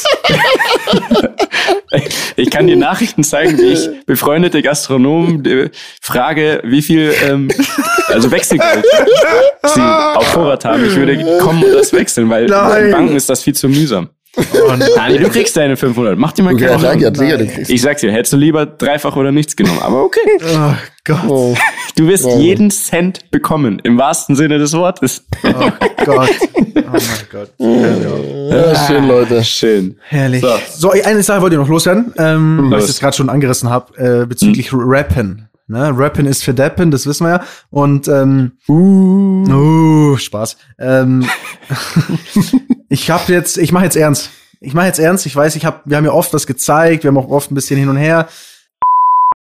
[2.37, 5.71] Ich kann dir Nachrichten zeigen, wie ich befreundete Gastronomen äh,
[6.01, 7.49] frage, wie viel, ähm,
[8.09, 8.85] also Wechselgeld
[9.63, 10.85] sie auf Vorrat haben.
[10.85, 12.87] Ich würde kommen und das wechseln, weil Nein.
[12.87, 14.11] in Banken ist das viel zu mühsam.
[14.37, 16.19] Oh, Dani, du kriegst deine 500.
[16.19, 17.19] Mach dir mal Okay, keine danke, Sorgen.
[17.19, 17.71] Digga, du kriegst.
[17.71, 19.81] Ich sag's dir, hättest du lieber dreifach oder nichts genommen.
[19.81, 20.21] Aber okay.
[20.57, 20.75] oh
[21.05, 21.29] Gott.
[21.29, 21.55] Oh.
[21.97, 22.37] Du wirst Ja.
[22.37, 25.25] jeden Cent bekommen, im wahrsten Sinne des Wortes.
[25.45, 25.71] Oh
[26.05, 26.31] Gott.
[26.77, 27.51] Oh mein Gott.
[27.59, 29.45] Ja, schön, Leute.
[29.45, 29.97] Schön.
[30.09, 30.43] Herrlich.
[30.43, 30.57] So.
[30.77, 34.23] So, eine Sache wollte ich noch loswerden, ähm, weil ich das gerade schon angerissen habe,
[34.23, 35.49] äh, bezüglich Rappen.
[35.67, 35.93] Ne?
[35.97, 37.45] Rappen ist für Deppen, das wissen wir ja.
[37.71, 38.75] Und ähm, uh,
[40.21, 40.57] Spaß.
[40.79, 41.29] Ähm,
[42.89, 44.31] ich habe jetzt, ich mache jetzt ernst.
[44.61, 45.27] Ich mache jetzt ernst.
[45.27, 47.55] Ich weiß, ich habe, wir haben ja oft was gezeigt, wir haben auch oft ein
[47.55, 48.29] bisschen hin und her.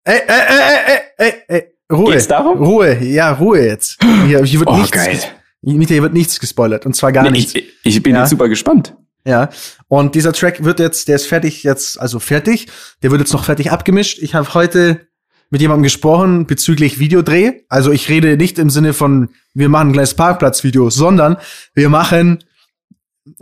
[0.04, 2.12] Ey, ey, ey, ey, ey, ey, Ruhe.
[2.12, 2.58] Geht's darum?
[2.62, 3.98] Ruhe, ja, Ruhe jetzt.
[4.26, 4.90] Hier, hier wird Oh, nichts.
[4.92, 5.18] geil.
[5.62, 7.54] Mit hier wird nichts gespoilert und zwar gar Nee, nichts.
[7.54, 8.20] ich, ich bin Ja.
[8.22, 8.94] jetzt super gespannt.
[9.24, 9.50] Ja,
[9.88, 12.68] und dieser Track wird jetzt, der ist fertig jetzt, also fertig.
[13.02, 14.18] Der wird jetzt noch fertig abgemischt.
[14.20, 15.07] Ich habe heute
[15.50, 17.60] mit jemandem gesprochen bezüglich Videodreh.
[17.68, 21.36] Also ich rede nicht im Sinne von, wir machen ein kleines Parkplatzvideo, sondern
[21.74, 22.44] wir machen,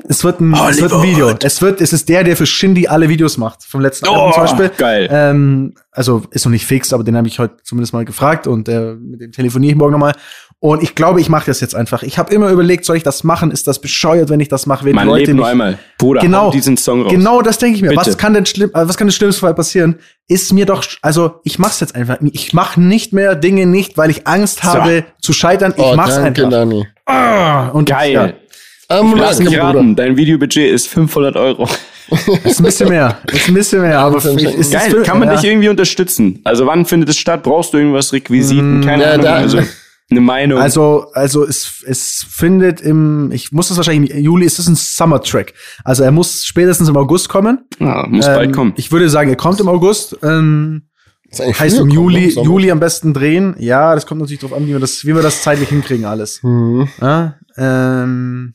[0.08, 1.32] es wird ein, es wird ein Video.
[1.42, 3.62] Es wird, es ist der, der für Shindy alle Videos macht.
[3.64, 4.70] Vom letzten Album Oh, zum Beispiel.
[4.76, 5.08] geil.
[5.10, 8.68] Ähm, also ist noch nicht fix, aber den habe ich heute zumindest mal gefragt und
[8.68, 10.14] äh, mit dem telefoniere ich morgen nochmal.
[10.58, 12.02] Und ich glaube, ich mache das jetzt einfach.
[12.02, 13.50] Ich habe immer überlegt, soll ich das machen?
[13.50, 14.86] Ist das bescheuert, wenn ich das mache?
[14.86, 15.78] Werden Man die Leute lebt nur einmal.
[15.98, 16.50] Bruder, Genau.
[16.50, 17.12] diesen Song raus.
[17.12, 17.90] Genau das denke ich mir.
[17.90, 18.06] Bitte.
[18.06, 19.96] Was kann denn schlimm, äh, was kann denn schlimmes Fall passieren?
[20.28, 22.16] Ist mir doch, also ich mach's jetzt einfach.
[22.32, 25.74] Ich mache nicht mehr Dinge nicht, weil ich Angst habe zu scheitern.
[25.76, 26.50] Ich Oh, mach's danke, einfach.
[26.58, 26.86] Dani.
[27.04, 28.12] Ah, Und Geil.
[28.12, 28.32] Ja,
[29.00, 31.68] Ähm, Lass mich raten, dein Videobudget ist 500 Euro.
[32.44, 33.18] ist ein bisschen mehr.
[33.30, 34.38] Ist ein bisschen mehr, aber Wahnsinn.
[34.38, 35.34] für mich ist es Geil, kann man ja.
[35.36, 36.40] dich irgendwie unterstützen?
[36.44, 37.42] Also wann findet es statt?
[37.42, 38.80] Brauchst du irgendwas, Requisiten?
[38.84, 39.24] Keine ja, Ahnung.
[39.24, 39.58] da- also
[40.10, 40.58] eine Meinung.
[40.60, 44.76] Also, also es, es findet im, ich muss das wahrscheinlich im Juli, es ist ein
[44.76, 45.52] Summer-Track.
[45.84, 47.64] Also er muss spätestens im August kommen.
[47.80, 48.72] ah, muss Ähm, bald kommen.
[48.76, 50.16] Ich würde sagen, er kommt im August.
[50.22, 50.88] Ähm,
[51.36, 52.46] heißt im Juli, Sommer.
[52.46, 53.56] Juli am besten drehen.
[53.58, 56.40] Ja, das kommt natürlich drauf an, wie wir das, wie wir das zeitlich hinkriegen alles.
[56.44, 56.88] Mhm.
[57.00, 58.54] Ja, ähm,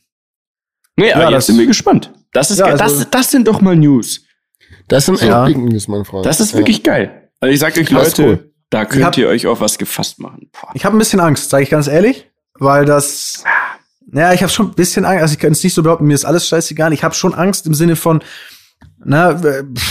[0.96, 2.12] Nee, ja, das- jetzt sind wir gespannt.
[2.32, 4.24] Das ist Ja, also- das, das sind doch mal News.
[4.88, 5.48] Das sind Ja.
[5.48, 6.24] News, mein Freund.
[6.26, 6.58] Das ist Ja.
[6.58, 7.28] wirklich geil.
[7.40, 8.51] Also ich sag euch, Leute, cool.
[8.72, 10.50] Da könnt hab- ihr euch auf was gefasst machen.
[10.52, 10.70] Boah.
[10.74, 13.44] Ich habe ein bisschen Angst, sage ich ganz ehrlich, weil das.
[14.12, 15.22] Ja, ich habe schon ein bisschen Angst.
[15.22, 16.92] Also ich kann es nicht so behaupten, mir ist alles scheißegal.
[16.92, 18.22] Ich habe schon Angst im Sinne von,
[19.04, 19.40] na,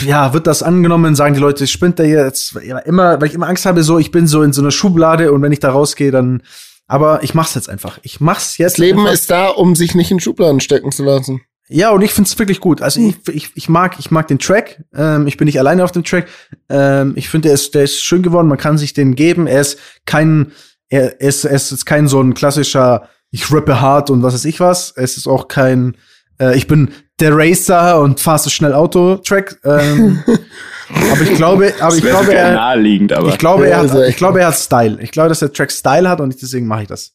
[0.05, 3.47] ja, wird das angenommen, sagen die Leute, spinnt der jetzt ja, immer, weil ich immer
[3.47, 6.11] Angst habe, so, ich bin so in so einer Schublade und wenn ich da rausgehe,
[6.11, 6.43] dann.
[6.87, 7.99] Aber ich mach's jetzt einfach.
[8.01, 8.73] Ich mach's jetzt.
[8.73, 9.13] Das Leben einfach.
[9.13, 11.41] ist da, um sich nicht in Schubladen stecken zu lassen.
[11.73, 12.81] Ja, und ich find's wirklich gut.
[12.81, 14.83] Also ich, ich, ich mag, ich mag den Track.
[14.93, 16.27] Ähm, ich bin nicht alleine auf dem Track.
[16.69, 18.49] Ähm, ich finde, der ist, der ist schön geworden.
[18.49, 19.47] Man kann sich den geben.
[19.47, 20.51] Er ist kein,
[20.89, 24.43] er ist, er ist jetzt kein so ein klassischer, ich rappe hart und was weiß
[24.45, 24.93] ich was.
[24.97, 25.95] Es ist auch kein,
[26.41, 26.89] äh, ich bin
[27.21, 29.61] der Racer und fahre so schnell Auto-Track.
[29.63, 30.21] Ähm,
[31.11, 34.41] aber ich glaube, aber ich glaube, er, naheliegend, aber ich glaube, er hat, ich glaube,
[34.41, 34.97] er hat Style.
[35.01, 37.13] Ich glaube, dass der Track Style hat und deswegen mache ich das.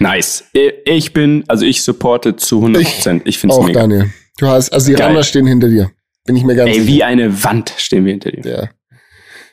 [0.00, 0.44] Nice.
[0.56, 3.22] I- Ich bin, also ich supporte zu 100 Prozent.
[3.26, 3.80] Ich finde es Auch mega.
[3.80, 4.10] Daniel.
[4.38, 5.22] Du hast, also die Geil.
[5.22, 5.90] Stehen hinter dir.
[6.24, 8.42] Bin ich mir ganz Ey, wie eine Wand stehen wir hinter dir.
[8.42, 8.62] sicher.
[8.62, 8.70] Ja.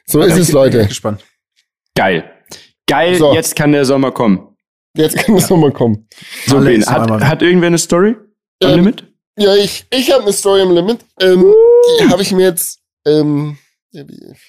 [0.06, 0.80] So ist es, Ich bin Leute.
[0.80, 1.24] echt gespannt.
[1.96, 2.32] Geil.
[2.88, 3.34] Geil, So.
[3.34, 4.56] jetzt kann der Sommer kommen.
[4.96, 6.08] Jetzt kann es nochmal kommen.
[6.46, 6.86] So, einmal.
[6.86, 8.16] hat, hat irgendwer eine Story
[8.64, 9.04] am Ähm, Limit?
[9.38, 11.00] Ja, ich, ich habe eine Story im Limit.
[11.22, 11.54] Ähm,
[12.02, 13.67] die habe ich mir jetzt ähm, ja,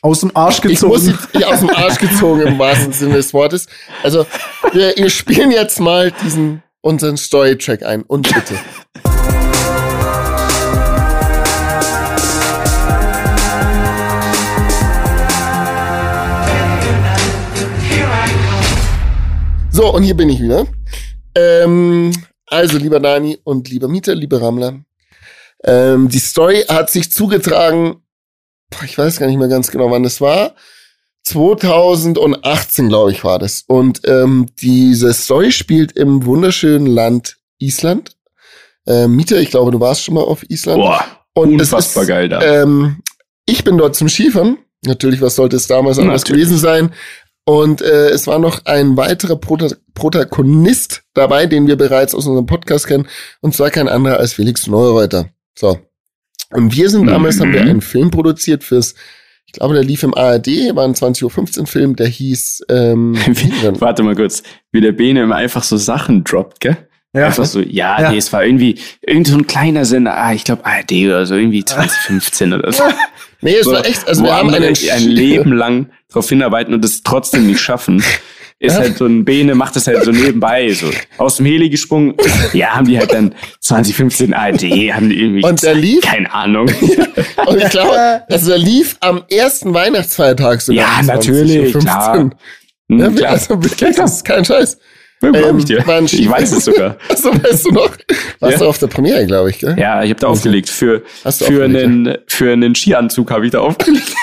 [0.02, 1.44] Aus dem Arsch ich muss gezogen.
[1.44, 3.66] aus dem Arsch gezogen im wahrsten Sinne des Wortes.
[4.02, 4.26] Also,
[4.72, 8.02] wir, wir spielen jetzt mal diesen unseren Story-Track ein.
[8.02, 8.54] Und bitte.
[19.70, 20.66] So, und hier bin ich wieder.
[21.34, 22.12] Ähm,
[22.46, 24.80] also, lieber Dani und lieber Mieter, lieber Rammler.
[25.64, 28.02] Ähm, die Story hat sich zugetragen,
[28.70, 30.54] boah, ich weiß gar nicht mehr ganz genau, wann es war.
[31.24, 33.64] 2018, glaube ich, war das.
[33.66, 38.16] Und ähm, diese Story spielt im wunderschönen Land Island.
[38.86, 40.78] Ähm, Mieter, ich glaube, du warst schon mal auf Island.
[40.78, 41.04] Boah,
[41.34, 42.40] und unfassbar ist, geil da.
[42.40, 43.02] Ähm,
[43.46, 44.58] ich bin dort zum Skifahren.
[44.86, 46.46] Natürlich, was sollte es damals anders Natürlich.
[46.46, 46.92] gewesen sein?
[47.44, 52.46] Und äh, es war noch ein weiterer Prota Protagonist dabei, den wir bereits aus unserem
[52.46, 53.08] Podcast kennen.
[53.40, 55.30] Und zwar kein anderer als Felix Neureuter.
[55.58, 55.78] So.
[56.52, 57.40] Und wir sind damals, Mhm.
[57.42, 58.94] haben wir einen Film produziert fürs,
[59.46, 63.16] ich glaube, der lief im ARD, war ein 20.15 Uhr Film, der hieß, ähm,
[63.78, 64.42] Warte mal kurz,
[64.72, 66.76] wie der Bene immer einfach so Sachen droppt, gell?
[67.14, 67.26] Ja.
[67.26, 68.10] Einfach so, ja, Ja.
[68.10, 71.34] nee, es war irgendwie, irgend so ein kleiner Sender, ah, ich glaube ARD oder so,
[71.36, 72.82] irgendwie 2015 oder so.
[73.40, 76.84] nee, es so war echt, also wir haben einen, ein Leben lang darauf hinarbeiten und
[76.84, 78.02] es trotzdem nicht schaffen.
[78.60, 78.80] Ist Ja.
[78.80, 82.14] halt so ein Bene, macht das halt so nebenbei, so aus dem Heli gesprungen.
[82.52, 86.00] Ja, haben die halt dann 2015 ARD, haben die irgendwie, Und der lief?
[86.00, 86.66] keine Ahnung.
[87.46, 90.84] Und ich glaube, also der lief am ersten Weihnachtsfeiertag sogar.
[90.98, 91.80] Ja, natürlich, 20.15 Uhr.
[91.82, 92.30] klar.
[92.90, 93.30] Ja, Hm, klar.
[93.32, 94.78] Also wirklich, das ist kein Scheiß.
[95.22, 95.78] Ja, ähm, ich dir.
[96.12, 96.96] Ich weiß es sogar.
[97.08, 97.90] Also weißt du noch?
[98.40, 98.58] Warst Ja.
[98.58, 99.76] du auf der Premiere, glaube ich, gell?
[99.78, 100.68] Ja, ich habe da aufgelegt.
[100.68, 104.12] Für, für, aufgelegt, einen, für einen Skianzug habe ich da aufgelegt.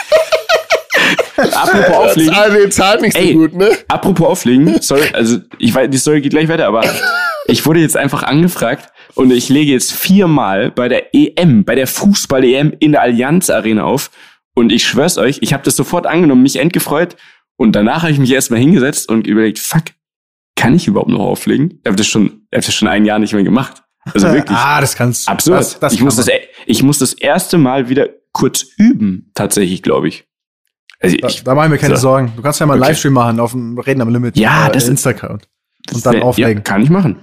[1.53, 2.33] Apropos auflegen.
[2.33, 3.33] ARD zahlt nicht so Ey.
[3.33, 3.69] gut, ne?
[3.87, 4.81] Apropos auflegen.
[4.81, 6.83] Sorry, also ich weiß, die Story geht gleich weiter, aber
[7.47, 11.87] ich wurde jetzt einfach angefragt und ich lege jetzt viermal bei der EM, bei der
[11.87, 14.11] Fußball-EM in der Allianz Arena auf.
[14.57, 17.17] Und ich schwör's euch, ich habe das sofort angenommen, mich endgefreut.
[17.57, 19.83] Und danach habe ich mich erstmal hingesetzt und überlegt, fuck,
[20.55, 21.79] kann ich überhaupt noch auflegen?
[21.83, 23.83] Ich habe das schon, ich hab das schon ein Jahr nicht mehr gemacht.
[24.13, 24.57] Also wirklich.
[24.57, 25.59] Ah, das kannst Absurd.
[25.59, 26.35] Das, das ich, muss das, man.
[26.35, 30.25] e- ich muss das erste Mal wieder kurz üben, tatsächlich, glaube ich.
[31.05, 32.01] Also Da, ich da machen wir keine so.
[32.01, 32.33] Sorgen.
[32.35, 32.91] Du kannst ja mal einen Okay.
[32.91, 34.37] Livestream machen auf dem Reden am Limit.
[34.37, 35.39] Ja, äh, das ist- Instagram.
[35.93, 36.53] Und dann wär- auflegen.
[36.57, 37.17] Ja, kann ich machen.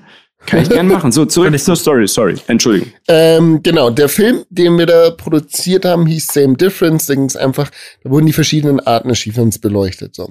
[0.45, 1.13] Kann ich gerne machen.
[1.13, 2.09] So, zurück zur Story.
[2.09, 2.35] Sorry.
[2.49, 2.93] Entschuldigung.
[3.07, 7.07] Ähm, genau, der Film, den wir da produziert haben, hieß Same Difference.
[7.07, 7.71] Da ging es einfach,
[8.03, 10.17] da wurden die verschiedenen Arten des Skifahrens beleuchtet.
[10.17, 10.31] So.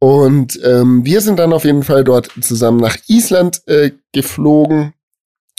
[0.00, 4.92] Und ähm, wir sind dann auf jeden Fall dort zusammen nach Island äh, geflogen,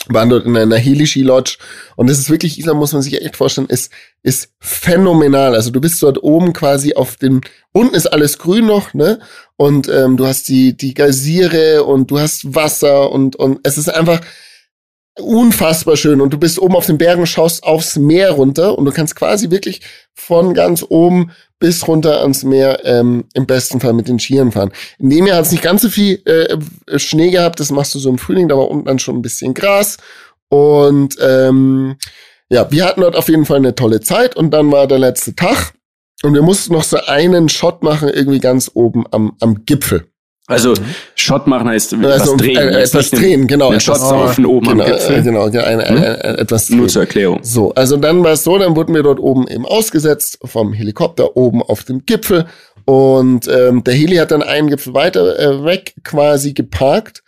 [0.08, 1.58] waren dort in einer Heli-Ski-Lodge.
[1.96, 3.92] Und das ist wirklich, Island muss man sich echt vorstellen, ist,
[4.22, 5.54] ist phänomenal.
[5.54, 7.40] Also du bist dort oben quasi auf dem,
[7.72, 9.20] unten ist alles grün noch, ne?
[9.56, 13.88] Und ähm, du hast die, die Geysire und du hast Wasser und, und es ist
[13.88, 14.20] einfach
[15.20, 16.20] unfassbar schön.
[16.20, 19.50] Und du bist oben auf den Bergen, schaust aufs Meer runter und du kannst quasi
[19.50, 19.80] wirklich
[20.14, 24.72] von ganz oben bis runter ans Meer ähm, im besten Fall mit den Skiern fahren.
[24.98, 27.98] In dem Jahr hat es nicht ganz so viel äh, Schnee gehabt, das machst du
[27.98, 29.98] so im Frühling, da war unten dann schon ein bisschen Gras.
[30.48, 31.96] Und ähm,
[32.48, 35.36] ja, wir hatten dort auf jeden Fall eine tolle Zeit und dann war der letzte
[35.36, 35.72] Tag
[36.22, 40.09] und wir mussten noch so einen Shot machen, irgendwie ganz oben am, am Gipfel.
[40.50, 40.74] Also,
[41.14, 42.56] Shot machen heißt was Also, drehen.
[42.58, 43.68] äh, etwas drehen, genau.
[43.70, 45.16] Etwas- Shot saufen oben genau, am Gipfel.
[45.18, 46.88] äh, genau, ja, eine, eine, eine, etwas Nur drehen.
[46.88, 47.38] zur Erklärung.
[47.42, 51.36] So, also dann war es so, dann wurden wir dort oben eben ausgesetzt vom Helikopter
[51.36, 52.46] oben auf dem Gipfel
[52.84, 57.22] und ähm, der Heli hat dann einen Gipfel weiter äh, weg quasi geparkt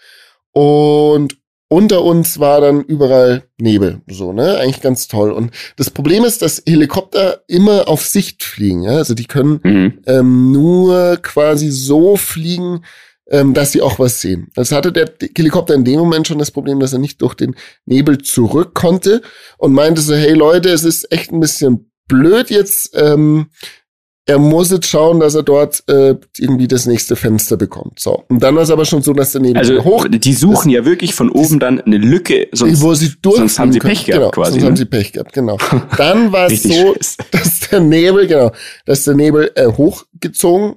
[0.53, 1.37] und
[1.68, 4.59] unter uns war dann überall Nebel, so, ne?
[4.59, 5.31] Eigentlich ganz toll.
[5.33, 8.97] Und das Problem ist, dass Helikopter immer auf Sicht fliegen, ja?
[8.97, 9.99] Also die können Mhm.
[10.07, 12.85] ähm, nur quasi so fliegen,
[13.31, 14.49] ähm, dass sie auch was sehen.
[14.57, 17.55] Also hatte der Helikopter in dem Moment schon das Problem, dass er nicht durch den
[17.87, 19.23] Nebel zurück konnte
[19.59, 22.91] und meinte so, hey Leute, es ist echt ein bisschen blöd jetzt.
[22.95, 23.47] Ähm,
[24.25, 27.99] er muss jetzt schauen, dass er dort äh, irgendwie das nächste Fenster bekommt.
[27.99, 28.23] So.
[28.29, 31.12] Und dann war es aber schon so, dass daneben Also hoch, die suchen ja wirklich
[31.14, 33.81] von oben dann eine Lücke, sonst, wo sie sonst haben sie.
[33.81, 34.53] Pech gehabt genau, quasi.
[34.53, 34.68] Sonst ne?
[34.68, 35.59] haben sie Pech gehabt, genau.
[35.97, 36.95] Dann war es so,
[37.33, 38.53] dass der Nebel, genau,
[38.87, 40.77] dass der Nebel äh, hochgezogen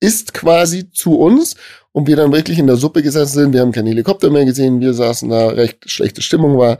[0.00, 1.56] ist quasi zu uns
[1.92, 3.52] und wir dann wirklich in der Suppe gesessen sind.
[3.52, 6.78] Wir haben keinen Helikopter mehr gesehen, wir saßen da, recht schlechte Stimmung war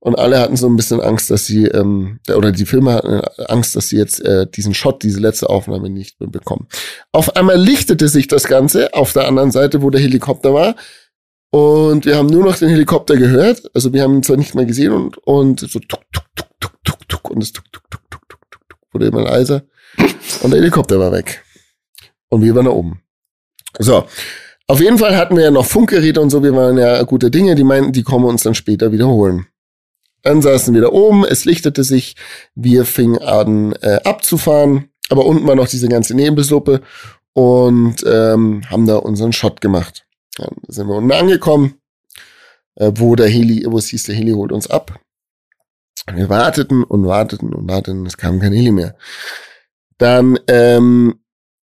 [0.00, 3.74] und alle hatten so ein bisschen Angst, dass sie, ähm, oder die Filme hatten Angst,
[3.74, 6.68] dass sie jetzt äh, diesen Shot, diese letzte Aufnahme nicht mehr bekommen.
[7.10, 10.76] Auf einmal lichtete sich das Ganze auf der anderen Seite, wo der Helikopter war.
[11.50, 13.62] Und wir haben nur noch den Helikopter gehört.
[13.74, 16.84] Also wir haben ihn zwar nicht mehr gesehen und, und so tuk, tuk, tuk, tuk,
[16.84, 19.62] tuk, tuk, und das tuk, tuk, tuk, tuk, tuk, tuk, tuk, wurde immer leiser.
[20.42, 21.42] Und der Helikopter war weg.
[22.28, 23.02] Und wir waren da oben.
[23.78, 24.04] So.
[24.66, 26.42] Auf jeden Fall hatten wir ja noch Funkgeräte und so.
[26.42, 27.54] Wir waren ja gute Dinge.
[27.54, 29.46] Die meinten, die kommen uns dann später wiederholen.
[30.22, 31.24] Dann saßen wir da oben.
[31.24, 32.16] Es lichtete sich.
[32.54, 34.90] Wir fingen an äh, abzufahren.
[35.08, 36.82] Aber unten war noch diese ganze Nebelsuppe.
[37.32, 40.04] Und ähm, haben da unseren Shot gemacht.
[40.36, 41.74] Dann sind wir unten angekommen,
[42.76, 44.98] äh, wo der Heli, wo es hieß, der Heli holt uns ab.
[46.12, 48.96] Wir warteten und warteten und warteten, es kam kein Heli mehr.
[49.98, 51.20] Dann ähm,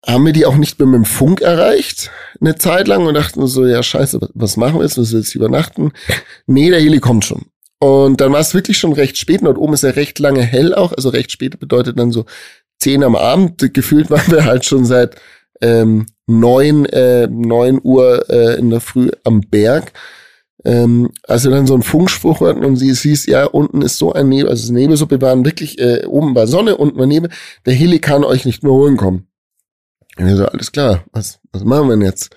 [0.06, 3.46] haben wir die auch nicht mehr mit dem Funk erreicht, eine Zeit lang und dachten
[3.48, 5.92] so, ja scheiße, was machen wir jetzt, müssen wir jetzt übernachten?
[6.48, 7.46] Nee, der Heli kommt schon.
[7.80, 10.74] Und dann war es wirklich schon recht spät dort oben ist ja recht lange hell
[10.74, 12.26] auch, also recht spät bedeutet dann so
[12.80, 13.74] zehn am Abend.
[13.74, 15.16] Gefühlt waren wir halt schon seit
[15.62, 19.94] ähm, neun, äh, neun Uhr äh, in der Früh am Berg.
[20.64, 24.14] Ähm, als wir dann so einen Funkspruch hörten und sie, hieß, ja, unten ist so
[24.14, 27.32] ein Nebel, also die Nebelsuppe waren wirklich, äh, oben war Sonne, unten war Nebel,
[27.66, 29.31] der Heli kann euch nicht mehr holen kommen.
[30.22, 32.36] Und so, alles klar, was, was machen wir denn jetzt?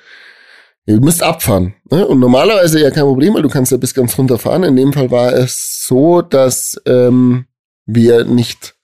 [0.87, 1.75] Ihr müsst abfahren.
[1.91, 2.07] Ne?
[2.07, 4.65] Und normalerweise ja kein Problem, weil du kannst ja bis ganz runter fahren.
[4.65, 7.47] In dem Fall war es so, dass ähm,
[7.87, 8.75] wir nicht,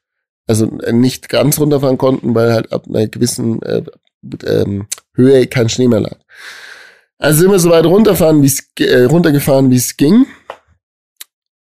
[0.47, 3.83] also äh, nicht ganz runterfahren konnten, weil halt ab einer gewissen äh,
[4.47, 6.17] ähm, Höhe kein Schnee mehr lag.
[7.19, 10.27] Also sind wir so weit runterfahren, wie's, äh, runtergefahren, wie es ging.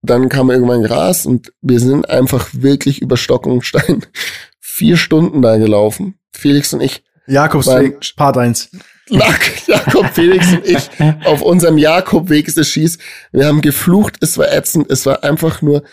[0.02, 4.06] Dann kam irgendwann Gras und wir sind einfach wirklich über Stock und Stein
[4.60, 6.18] vier Stunden da gelaufen.
[6.32, 8.70] Felix und ich Jakobsweg, Part 1.
[9.10, 10.90] lag Jakob, Felix und ich
[11.26, 12.98] auf unserem Jakobweg ist es schieß.
[13.32, 15.84] Wir haben geflucht, es war ätzend, es war einfach nur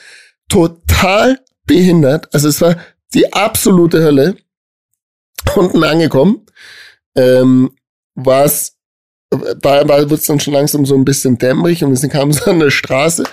[0.49, 2.33] total behindert.
[2.33, 2.77] Also es war
[3.15, 4.37] die absolute Hölle.
[5.55, 6.45] Unten angekommen,
[7.17, 7.71] ähm,
[8.15, 8.77] war es,
[9.31, 12.61] war, war wird's dann schon langsam so ein bisschen dämmerig und wir kamen so an
[12.61, 13.25] eine Straße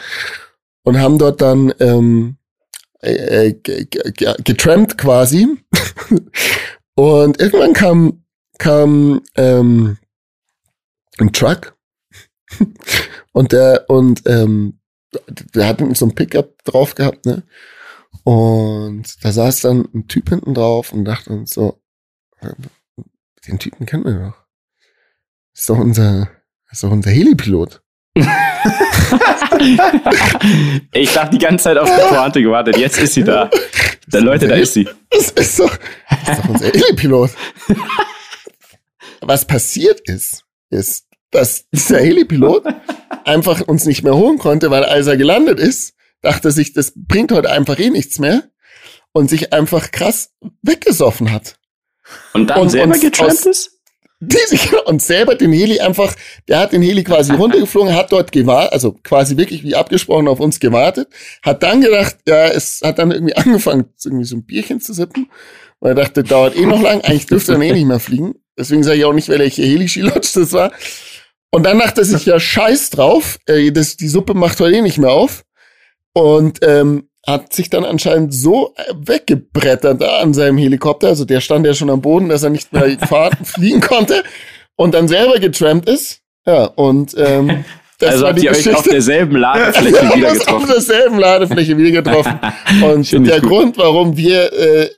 [0.83, 2.37] und haben dort dann ähm,
[3.01, 3.87] äh, ge-
[4.43, 5.47] getrampt quasi.
[6.95, 8.25] Und irgendwann kam
[8.57, 9.97] kam ähm,
[11.17, 11.77] ein Truck
[13.33, 14.79] und der und ähm,
[15.29, 17.43] der hat so ein Pickup drauf gehabt, ne?
[18.23, 21.81] Und da saß dann ein Typ hinten drauf und dachte uns so,
[23.47, 24.45] den Typen kennen wir doch.
[25.53, 26.29] Ist doch unser,
[26.71, 27.83] ist doch unser Helipilot.
[30.93, 32.77] ich habe die ganze Zeit auf die Pointe gewartet.
[32.77, 33.49] Jetzt ist sie da.
[34.07, 34.87] Da, Leute, da ist sie.
[35.09, 35.75] Das ist doch,
[36.09, 37.31] das ist doch unser Helipilot.
[39.21, 42.63] Was passiert ist, ist, dass dieser Helipilot
[43.23, 47.31] einfach uns nicht mehr holen konnte, weil als er gelandet ist, dachte sich, das bringt
[47.31, 48.43] heute einfach eh nichts mehr
[49.11, 50.31] und sich einfach krass
[50.61, 51.57] weggesoffen hat.
[52.33, 53.74] Und dann Und selber getrampt ist?
[54.85, 56.15] Und selber den Heli einfach,
[56.47, 60.39] der hat den Heli quasi runtergeflogen, hat dort gewartet, also quasi wirklich wie abgesprochen auf
[60.39, 61.09] uns gewartet,
[61.41, 65.29] hat dann gedacht, ja, es hat dann irgendwie angefangen, irgendwie so ein Bierchen zu sippen,
[65.79, 68.35] weil er dachte, dauert eh noch lang, eigentlich dürfte er dann eh nicht mehr fliegen.
[68.57, 70.71] Deswegen sage ich auch nicht, welche Heli-Skilodge das war.
[71.51, 74.81] Und dann dachte er sich, ja, scheiß drauf, äh, das, die Suppe macht heute eh
[74.81, 75.43] nicht mehr auf.
[76.13, 81.07] Und ähm, hat sich dann anscheinend so äh, weggebrettert da an seinem Helikopter.
[81.07, 84.23] Also der stand ja schon am Boden, dass er nicht mehr fahren, fliegen konnte
[84.75, 86.19] und dann selber getrampt ist.
[86.45, 87.65] Ja, und ähm,
[87.99, 88.89] das also war habt die ihr euch auf Geschichte.
[88.91, 90.67] derselben Ladefläche Wir haben wieder uns auf getroffen.
[90.69, 92.39] derselben Ladefläche wieder getroffen.
[92.83, 93.49] Und der gut.
[93.49, 94.89] Grund, warum wir äh,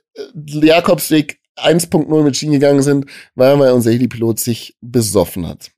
[0.46, 5.70] Jakobsweg 1.0 mit Schienen gegangen sind, war, weil unser Helipilot sich besoffen hat.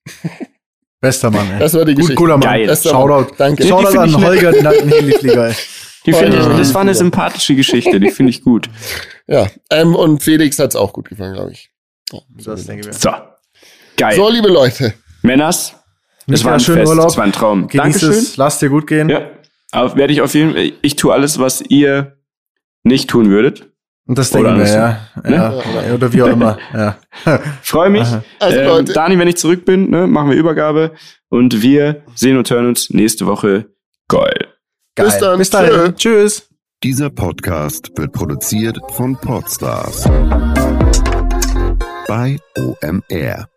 [1.01, 1.59] Bester Mann, ey.
[1.59, 2.15] Das war die Gut, Geschichte.
[2.17, 2.49] cooler Mann.
[2.49, 2.67] Geil.
[2.67, 3.29] Bester Shoutout.
[3.29, 3.35] Mann.
[3.39, 3.67] Danke.
[3.67, 4.23] Shoutout an.
[4.25, 5.55] Holger, den alten Heliflieger, ey.
[6.07, 8.69] Die find ich, das war eine sympathische Geschichte, die finde ich gut.
[9.27, 11.71] Ja, ähm, und Felix hat's auch gut gefallen, glaube ich.
[12.11, 12.19] Ja.
[12.45, 12.93] Das denke ich mir.
[12.93, 13.11] So.
[13.97, 14.17] Geil.
[14.17, 14.93] So, liebe Leute.
[15.23, 15.77] Männers,
[16.27, 17.11] es war ein schönen Fest, Urlaub.
[17.11, 17.69] es war ein Traum.
[17.69, 18.11] Genieß Dankeschön.
[18.11, 19.09] es, lass dir gut gehen.
[19.09, 19.31] Ja.
[19.71, 22.17] Aber werde ich auf jeden Fall, ich tue alles, was ihr
[22.83, 23.71] nicht tun würdet.
[24.07, 25.01] Und das denken wir, ja.
[25.23, 25.35] Ne?
[25.37, 25.53] ja.
[25.53, 26.59] Oder, oder wie auch immer.
[26.75, 26.99] Ja.
[27.63, 28.03] Freue mich.
[28.03, 28.25] Aha.
[28.41, 28.93] Also, ähm, Leute.
[28.93, 30.93] Dani, wenn ich zurück bin, ne, machen wir Übergabe
[31.29, 33.67] und wir sehen und hören uns nächste Woche.
[34.95, 35.07] Geil.
[35.07, 35.39] Bis dann.
[35.39, 35.97] Bis dahin.
[35.97, 36.49] Tschüss.
[36.83, 40.05] Dieser Podcast wird produziert von Podstars
[42.09, 43.50] bei OMR.